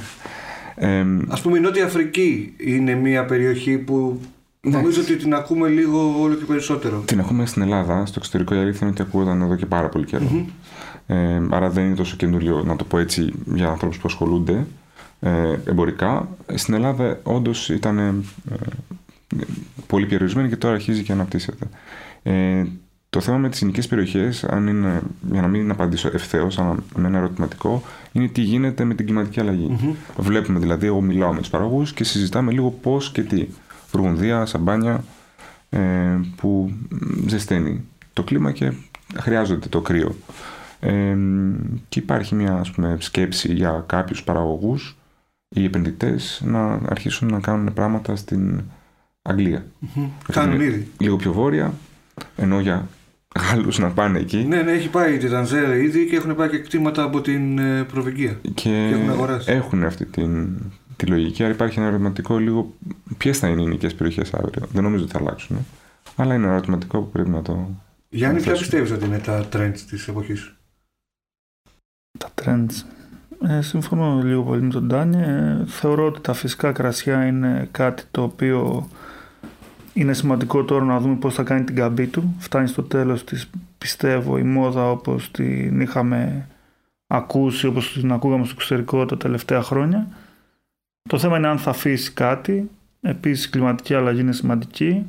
Ε, 0.76 1.06
Ας 1.28 1.42
πούμε 1.42 1.58
η 1.58 1.62
Νότια 1.62 1.86
Αφρική 1.86 2.54
είναι 2.58 2.96
μια 2.96 3.26
περιοχή 3.26 3.78
που 3.78 4.22
ναι. 4.62 4.78
νομίζω 4.78 5.02
ότι 5.02 5.16
την 5.16 5.34
ακούμε 5.34 5.68
λίγο 5.68 6.16
όλο 6.20 6.36
και 6.36 6.46
περισσότερο. 6.46 7.04
Την 7.06 7.20
ακούμε 7.20 7.46
στην 7.46 7.62
Ελλάδα, 7.62 8.06
στο 8.06 8.16
εξωτερικό 8.18 8.56
η 8.56 8.58
αλήθεια 8.58 8.80
είναι 8.82 8.90
ότι 8.90 9.02
ακούγονταν 9.02 9.42
εδώ 9.42 9.56
και 9.56 9.66
πάρα 9.66 9.90
πολύ 9.90 10.06
καιρό. 10.06 10.46
Ε, 11.08 11.42
άρα 11.50 11.70
δεν 11.70 11.86
είναι 11.86 11.96
τόσο 11.96 12.16
καινούριο 12.16 12.64
να 12.66 12.76
το 12.76 12.84
πω 12.84 12.98
έτσι 12.98 13.34
για 13.54 13.68
ανθρώπους 13.68 13.98
που 13.98 14.04
ασχολούνται 14.06 14.66
ε, 15.20 15.58
εμπορικά. 15.66 16.28
Στην 16.56 16.74
Ελλάδα 16.74 17.20
όντως 17.24 17.70
ήταν 17.70 17.98
ε, 18.00 18.14
πολύ 19.88 20.06
περιορισμένη 20.06 20.50
και 20.50 20.56
τώρα 20.56 20.74
αρχίζει 20.74 21.04
και 21.04 21.12
αναπτύσσεται. 21.12 21.66
Ε, 22.24 22.64
το 23.10 23.22
θέμα 23.22 23.38
με 23.38 23.50
τις 23.50 23.60
ελληνικές 23.62 23.88
περιοχές, 23.88 24.44
αν 24.44 24.68
είναι, 24.68 25.02
για 25.32 25.42
να 25.42 25.48
μην 25.48 25.72
απαντήσω 25.72 26.10
ευθέως, 26.14 26.60
αλλά 26.60 26.76
με 26.96 27.08
ένα 27.08 27.18
ερωτηματικό, 27.18 27.84
είναι 28.12 28.28
τι 28.28 28.42
γίνεται 28.42 28.84
με 28.84 28.94
την 28.94 29.06
κλιματική 29.06 29.42
Βλέπουμε 30.18 30.60
δηλαδή, 30.60 30.88
εγώ 30.88 31.02
μιλάω 31.02 31.34
με 31.34 31.40
τους 31.40 31.50
παραγωγού 31.50 31.84
και 31.84 32.04
συζητάμε 32.04 32.52
λίγο 32.52 32.70
πώς 32.70 33.12
και 33.12 33.24
τι. 33.24 33.48
βουργουνδία, 33.92 34.46
σαμπάνια, 34.46 35.04
ε, 35.70 35.80
που 36.36 36.74
ζεσταίνει 37.28 37.84
το 38.14 38.24
κλίμα 38.24 38.52
και 38.52 38.74
χρειάζονται 39.16 39.68
το 39.68 39.82
κρύο. 39.82 40.16
Ε, 40.80 41.18
και 41.90 42.00
υπάρχει 42.00 42.36
μια 42.36 42.54
ας 42.54 42.72
πούμε, 42.72 42.98
σκέψη 43.00 43.54
για 43.54 43.84
κάποιους 43.88 44.24
παραγωγούς 44.24 44.98
ή 45.50 45.64
επενδυτές 45.64 46.42
να 46.46 46.80
αρχίσουν 46.90 47.32
να 47.32 47.40
κάνουν 47.40 47.74
πράγματα 47.74 48.16
στην 48.16 48.64
Αγγλία. 49.22 49.66
Mm-hmm. 49.82 50.08
Κάνουν 50.32 50.62
ήδη. 50.62 50.88
Λίγο 50.98 51.16
πιο 51.16 51.34
βόρεια, 51.34 51.74
ενώ 52.36 52.60
για 52.60 52.88
Γάλλους 53.40 53.80
να 53.80 53.92
πάνε 53.92 54.20
εκεί. 54.20 54.38
Ναι, 54.38 54.62
ναι, 54.62 54.72
έχει 54.72 54.90
πάει 54.90 55.16
η 55.16 55.30
Τανζέρα 55.30 55.76
ήδη 55.76 56.06
και 56.06 56.16
έχουν 56.16 56.36
πάει 56.36 56.50
και 56.50 56.58
κτήματα 56.58 57.04
από 57.04 57.22
την 57.22 57.58
ε, 57.58 57.84
Προβυγγία. 57.84 58.40
Και, 58.42 58.52
και 58.54 58.90
έχουν 58.94 59.10
αγοράσει. 59.10 59.52
Έχουν 59.52 59.84
αυτή 59.84 60.06
την, 60.06 60.58
τη 60.96 61.06
λογική. 61.06 61.44
Άρα 61.44 61.54
υπάρχει 61.54 61.80
ένα 61.80 61.88
ερωτηματικό 61.88 62.38
λίγο 62.38 62.74
ποιες 63.18 63.40
θα 63.40 63.48
είναι 63.48 63.62
οι 63.62 63.68
νοικέ 63.68 63.88
περιοχές 63.88 64.34
αύριο. 64.34 64.68
Δεν 64.72 64.84
νομίζω 64.84 65.04
ότι 65.04 65.12
θα 65.12 65.20
αλλάξουν. 65.20 65.56
Ε. 65.56 65.60
Αλλά 66.16 66.34
είναι 66.34 66.44
ένα 66.44 66.54
ερωτηματικό 66.54 67.00
που 67.00 67.10
πρέπει 67.10 67.30
να 67.30 67.42
το. 67.42 67.70
Γιάννη, 68.10 68.42
ποια 68.42 68.52
πιστεύεις 68.52 68.92
ότι 68.92 69.06
είναι 69.06 69.20
τα 69.20 69.46
trends 69.54 69.80
της 69.90 70.08
εποχής; 70.08 70.56
Τα 72.18 72.30
trends. 72.42 72.84
Ε, 73.48 73.62
συμφωνώ 73.62 74.22
λίγο 74.24 74.44
πολύ 74.44 74.62
με 74.62 74.70
τον 74.70 74.88
Τάνι. 74.88 75.18
Ε, 75.18 75.64
θεωρώ 75.68 76.06
ότι 76.06 76.22
τα 76.22 76.34
φυσικά 76.34 76.72
κρασιά 76.72 77.26
είναι 77.26 77.68
κάτι 77.72 78.04
το 78.12 78.24
οποίο 78.24 78.90
είναι 79.98 80.14
σημαντικό 80.14 80.64
τώρα 80.64 80.86
να 80.86 81.00
δούμε 81.00 81.16
πώς 81.16 81.34
θα 81.34 81.44
κάνει 81.44 81.64
την 81.64 81.76
καμπή 81.76 82.08
του. 82.08 82.36
Φτάνει 82.40 82.68
στο 82.68 82.84
τέλος 82.84 83.24
της, 83.24 83.50
πιστεύω, 83.78 84.38
η 84.38 84.44
μόδα 84.44 84.90
όπως 84.90 85.32
την 85.32 85.82
είχαμε 85.82 86.48
ακούσει, 87.08 87.68
όπως 87.68 87.94
την 87.94 88.12
ακούγαμε 88.12 88.46
στο 88.46 88.54
εξωτερικό 88.58 89.06
τα 89.06 89.18
τελευταία 89.18 89.62
χρόνια. 89.62 90.08
Το 91.10 91.18
θέμα 91.18 91.38
είναι 91.38 91.48
αν 91.48 91.58
θα 91.58 91.70
αφήσει 91.70 92.12
κάτι. 92.12 92.70
Επίσης 93.02 93.46
η 93.46 93.50
κλιματική 93.50 93.94
αλλαγή 93.94 94.20
είναι 94.20 94.34
σημαντική. 94.34 95.06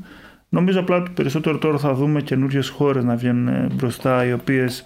Νομίζω 0.48 0.80
απλά 0.80 0.96
ότι 0.96 1.10
περισσότερο 1.10 1.58
τώρα 1.58 1.78
θα 1.78 1.94
δούμε 1.94 2.22
καινούριες 2.22 2.68
χώρες 2.68 3.04
να 3.04 3.16
βγαίνουν 3.16 3.72
μπροστά, 3.74 4.24
οι 4.24 4.32
οποίες 4.32 4.84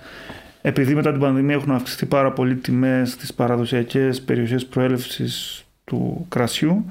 επειδή 0.63 0.95
μετά 0.95 1.11
την 1.11 1.21
πανδημία 1.21 1.55
έχουν 1.55 1.73
αυξηθεί 1.73 2.07
πάρα 2.07 2.33
πολύ 2.33 2.55
τιμές 2.55 3.11
στις 3.11 3.35
παραδοσιακές 3.35 4.23
περιοχές 4.23 4.67
προέλευσης 4.67 5.65
του 5.85 6.27
κρασιού 6.29 6.85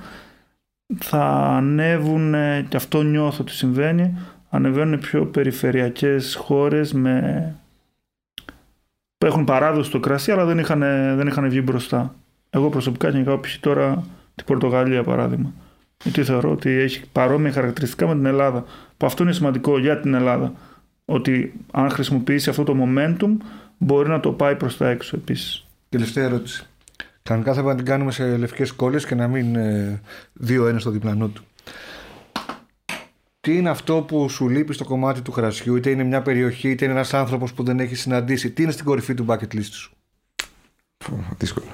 θα 1.00 1.26
ανέβουν 1.34 2.34
και 2.70 2.78
αυτό 2.78 3.02
νιώθω 3.02 3.38
ότι 3.42 3.52
συμβαίνει 3.52 4.18
ανεβαίνουν 4.50 5.00
πιο 5.00 5.26
περιφερειακές 5.26 6.36
χώρες 6.36 6.94
με... 6.94 7.56
που 9.18 9.26
έχουν 9.26 9.44
παράδοση 9.44 9.90
στο 9.90 10.00
κρασί 10.00 10.32
αλλά 10.32 10.46
δεν 10.46 10.60
είχαν, 10.60 10.80
δεν 11.16 11.28
είχαν 11.28 11.50
βγει 11.50 11.62
μπροστά. 11.64 12.16
Εγώ 12.50 12.70
προσωπικά 12.70 13.10
γενικά 13.10 13.40
π.χ. 13.40 13.58
τώρα 13.60 14.04
την 14.36 14.46
Πορτογαλία 14.46 15.04
παράδειγμα. 15.04 15.54
Γιατί 16.04 16.24
θεωρώ 16.24 16.52
ότι 16.52 16.70
έχει 16.70 17.04
παρόμοια 17.12 17.52
χαρακτηριστικά 17.52 18.08
με 18.08 18.14
την 18.14 18.26
Ελλάδα. 18.26 18.66
Που 18.98 19.06
αυτό 19.06 19.24
είναι 19.24 19.34
σημαντικό 19.34 19.80
για 19.80 20.00
την 20.00 20.14
Ελλάδα. 20.14 20.54
Ότι 21.06 21.54
αν 21.72 21.90
χρησιμοποιήσει 21.90 22.50
αυτό 22.50 22.64
το 22.64 22.76
momentum 22.80 23.32
μπορεί 23.78 24.10
να 24.10 24.20
το 24.20 24.32
πάει 24.32 24.56
προς 24.56 24.78
τα 24.78 24.90
έξω 24.90 25.18
επίσης. 25.18 25.66
Τελευταία 25.90 26.24
ερώτηση. 26.24 26.66
Κανονικά 27.32 27.54
θα 27.54 27.62
να 27.62 27.76
την 27.76 27.86
κάνουμε 27.86 28.12
σε 28.12 28.38
λευκές 28.38 28.72
κόλλες 28.72 29.06
και 29.06 29.15
να 29.15 29.28
μην 29.28 29.56
ε, 29.56 30.02
δύο 30.34 30.67
ένα 30.67 30.80
στο 30.80 30.89
διπλανό 30.89 31.28
του. 31.28 31.44
Τι 33.39 33.58
είναι 33.58 33.70
αυτό 33.70 34.02
που 34.02 34.30
σου 34.30 34.50
λείπει 34.50 34.74
στο 34.74 34.84
κομμάτι 34.84 35.22
του 35.22 35.32
χρασιού, 35.32 35.76
είτε 35.76 35.89
είναι 35.89 36.04
μια 36.04 36.22
περιοχή, 36.22 36.70
είτε 36.70 36.86
είναι 36.86 36.94
ένας 36.94 37.13
άνθρωπος 37.13 37.54
που 37.54 37.63
δεν 37.63 37.80
έχει 37.80 37.96
συναντήσει. 37.96 38.52
Τι 38.52 38.63
είναι 38.63 38.72
στην 38.72 38.86
κορυφή 38.86 39.13
του 39.13 39.26
bucket 39.28 39.56
list 39.56 39.72
σου; 39.72 39.96
Δύσκολο. 41.38 41.65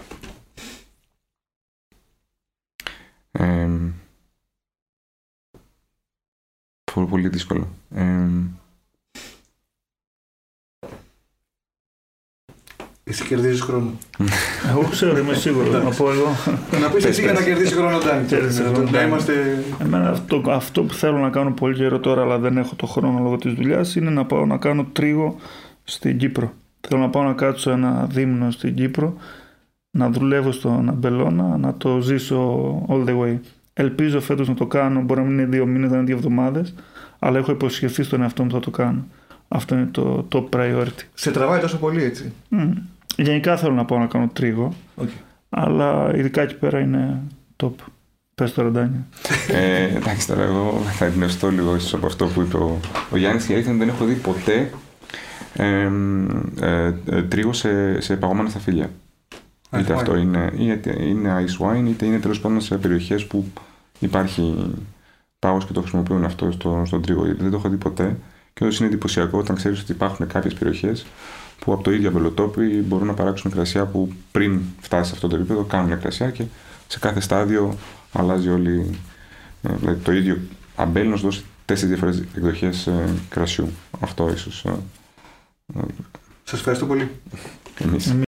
Ε, 3.31 3.69
πολύ, 6.93 7.07
πολύ 7.07 7.29
δύσκολο. 7.29 7.69
Ε, 7.95 8.27
Εσύ 13.09 13.23
κερδίζεις 13.23 13.61
χρόνο. 13.61 13.91
Εγώ 14.71 14.83
ξέρω, 14.89 15.17
είμαι 15.17 15.33
σίγουρος. 15.33 15.83
να 15.83 15.89
πω 15.89 16.11
εγώ. 16.11 16.35
Να 16.81 16.89
πεις 16.89 17.05
εσύ 17.05 17.21
για 17.21 17.33
να 17.33 17.41
κερδίσει 17.41 17.73
χρόνο, 17.73 17.97
Ντάνι. 17.97 18.91
Να 18.91 19.01
είμαστε. 19.01 19.63
Εμένα 19.81 20.09
αυτό, 20.09 20.43
αυτό 20.47 20.83
που 20.83 20.93
θέλω 20.93 21.17
να 21.17 21.29
κάνω 21.29 21.51
πολύ 21.51 21.75
καιρό 21.75 21.99
τώρα, 21.99 22.21
αλλά 22.21 22.37
δεν 22.37 22.57
έχω 22.57 22.75
το 22.75 22.85
χρόνο 22.85 23.19
λόγω 23.19 23.35
της 23.35 23.53
δουλειάς, 23.53 23.95
είναι 23.95 24.09
να 24.09 24.25
πάω 24.25 24.45
να 24.45 24.57
κάνω 24.57 24.87
τρίγο 24.93 25.35
στην 25.83 26.17
Κύπρο. 26.17 26.53
Θέλω 26.81 27.01
να 27.01 27.09
πάω 27.09 27.23
να 27.23 27.33
κάτσω 27.33 27.71
ένα 27.71 28.07
δίμηνο 28.11 28.51
στην 28.51 28.75
Κύπρο, 28.75 29.17
να 29.91 30.09
δουλεύω 30.09 30.51
στον 30.51 30.89
Αμπελώνα, 30.89 31.57
να 31.57 31.73
το 31.77 31.99
ζήσω 32.01 32.61
all 32.89 33.09
the 33.09 33.19
way. 33.21 33.37
Ελπίζω 33.73 34.21
φέτος 34.21 34.47
να 34.47 34.53
το 34.53 34.65
κάνω. 34.65 35.01
Μπορεί 35.01 35.19
να 35.19 35.25
μην 35.25 35.39
είναι 35.39 35.47
δύο 35.47 35.65
μήνες, 35.65 35.89
να 35.89 35.95
είναι 35.95 36.05
δύο 36.05 36.15
εβδομάδες, 36.15 36.73
αλλά 37.19 37.37
έχω 37.37 37.51
υποσχεθεί 37.51 38.03
στον 38.03 38.21
εαυτό 38.21 38.43
μου 38.43 38.49
ότι 38.53 38.65
θα 38.65 38.71
το 38.71 38.77
κάνω. 38.77 39.05
Αυτό 39.47 39.75
είναι 39.75 39.87
το 39.91 40.27
top 40.31 40.49
priority. 40.49 41.03
Σε 41.13 41.31
τραβάει 41.31 41.59
τόσο 41.59 41.77
πολύ 41.77 42.03
έτσι. 42.03 42.31
Mm. 42.51 42.73
Γενικά 43.17 43.57
θέλω 43.57 43.73
να 43.73 43.85
πάω 43.85 43.99
να 43.99 44.05
κάνω 44.05 44.29
τρίγο. 44.33 44.73
Okay. 45.01 45.21
Αλλά 45.49 46.11
ειδικά 46.15 46.41
εκεί 46.41 46.55
πέρα 46.55 46.79
είναι 46.79 47.21
top. 47.63 47.71
Πες 48.35 48.53
το 48.53 48.61
Ροντάνια. 48.61 49.07
ε, 49.51 49.83
εντάξει, 49.83 50.27
τώρα 50.27 50.43
εγώ 50.43 50.81
θα 50.91 51.05
εμπνευστώ 51.05 51.49
λίγο 51.49 51.75
ίσως 51.75 51.93
από 51.93 52.05
αυτό 52.05 52.25
που 52.25 52.41
είπε 52.41 52.57
ο, 52.57 52.79
ο 53.11 53.17
Γιάννης. 53.17 53.49
Η 53.49 53.53
αλήθεια 53.53 53.73
δεν 53.73 53.87
έχω 53.87 54.05
δει 54.05 54.13
ποτέ 54.13 54.71
ε, 55.53 55.89
ε, 56.61 56.93
ε, 57.05 57.23
τρίγο 57.23 57.53
σε, 57.53 58.01
σε 58.01 58.15
παγωμένα 58.15 58.49
σταφύλια. 58.49 58.89
Είτε 59.79 59.93
αυτό 59.93 60.15
είναι, 60.15 60.51
είτε 60.57 61.03
είναι 61.03 61.45
ice 61.45 61.65
wine, 61.65 61.87
είτε 61.87 62.05
είναι 62.05 62.19
τέλος 62.19 62.39
πάντων 62.39 62.61
σε 62.61 62.77
περιοχές 62.77 63.25
που 63.25 63.45
υπάρχει 63.99 64.73
πάγος 65.39 65.65
και 65.65 65.73
το 65.73 65.81
χρησιμοποιούν 65.81 66.23
αυτό 66.23 66.51
στο, 66.51 66.83
στον 66.85 67.01
τρίγο. 67.01 67.23
Δεν 67.23 67.51
το 67.51 67.57
έχω 67.57 67.69
δει 67.69 67.77
ποτέ. 67.77 68.17
Και 68.53 68.63
όντω 68.63 68.75
είναι 68.79 68.87
εντυπωσιακό 68.87 69.37
όταν 69.37 69.55
ξέρεις 69.55 69.81
ότι 69.81 69.91
υπάρχουν 69.91 70.27
κάποιες 70.27 70.53
περιοχές 70.53 71.05
που 71.59 71.73
από 71.73 71.83
το 71.83 71.91
ίδιο 71.91 72.09
αμπελοτόπι 72.09 72.61
μπορούν 72.61 73.07
να 73.07 73.13
παράξουν 73.13 73.51
κρασιά 73.51 73.85
που 73.85 74.11
πριν 74.31 74.61
φτάσει 74.79 75.09
σε 75.09 75.15
αυτό 75.15 75.27
το 75.27 75.35
επίπεδο 75.35 75.63
κάνουν 75.63 75.99
κρασιά 75.99 76.29
και 76.29 76.43
σε 76.87 76.99
κάθε 76.99 77.19
στάδιο 77.19 77.77
αλλάζει 78.11 78.49
όλη. 78.49 78.99
Ε, 79.61 79.73
δηλαδή 79.79 80.03
το 80.03 80.11
ίδιο 80.11 80.37
αμπέλ 80.75 81.09
να 81.09 81.15
σου 81.15 81.23
δώσει 81.23 81.43
τέσσερις 81.65 81.89
διαφορετικέ 81.89 82.27
εκδοχές 82.37 82.87
ε, 82.87 83.13
κρασιού. 83.29 83.69
Αυτό 83.99 84.31
ίσως. 84.33 84.65
Σας 86.43 86.59
ευχαριστώ 86.59 86.85
πολύ. 86.85 87.11
Εμείς. 87.79 88.15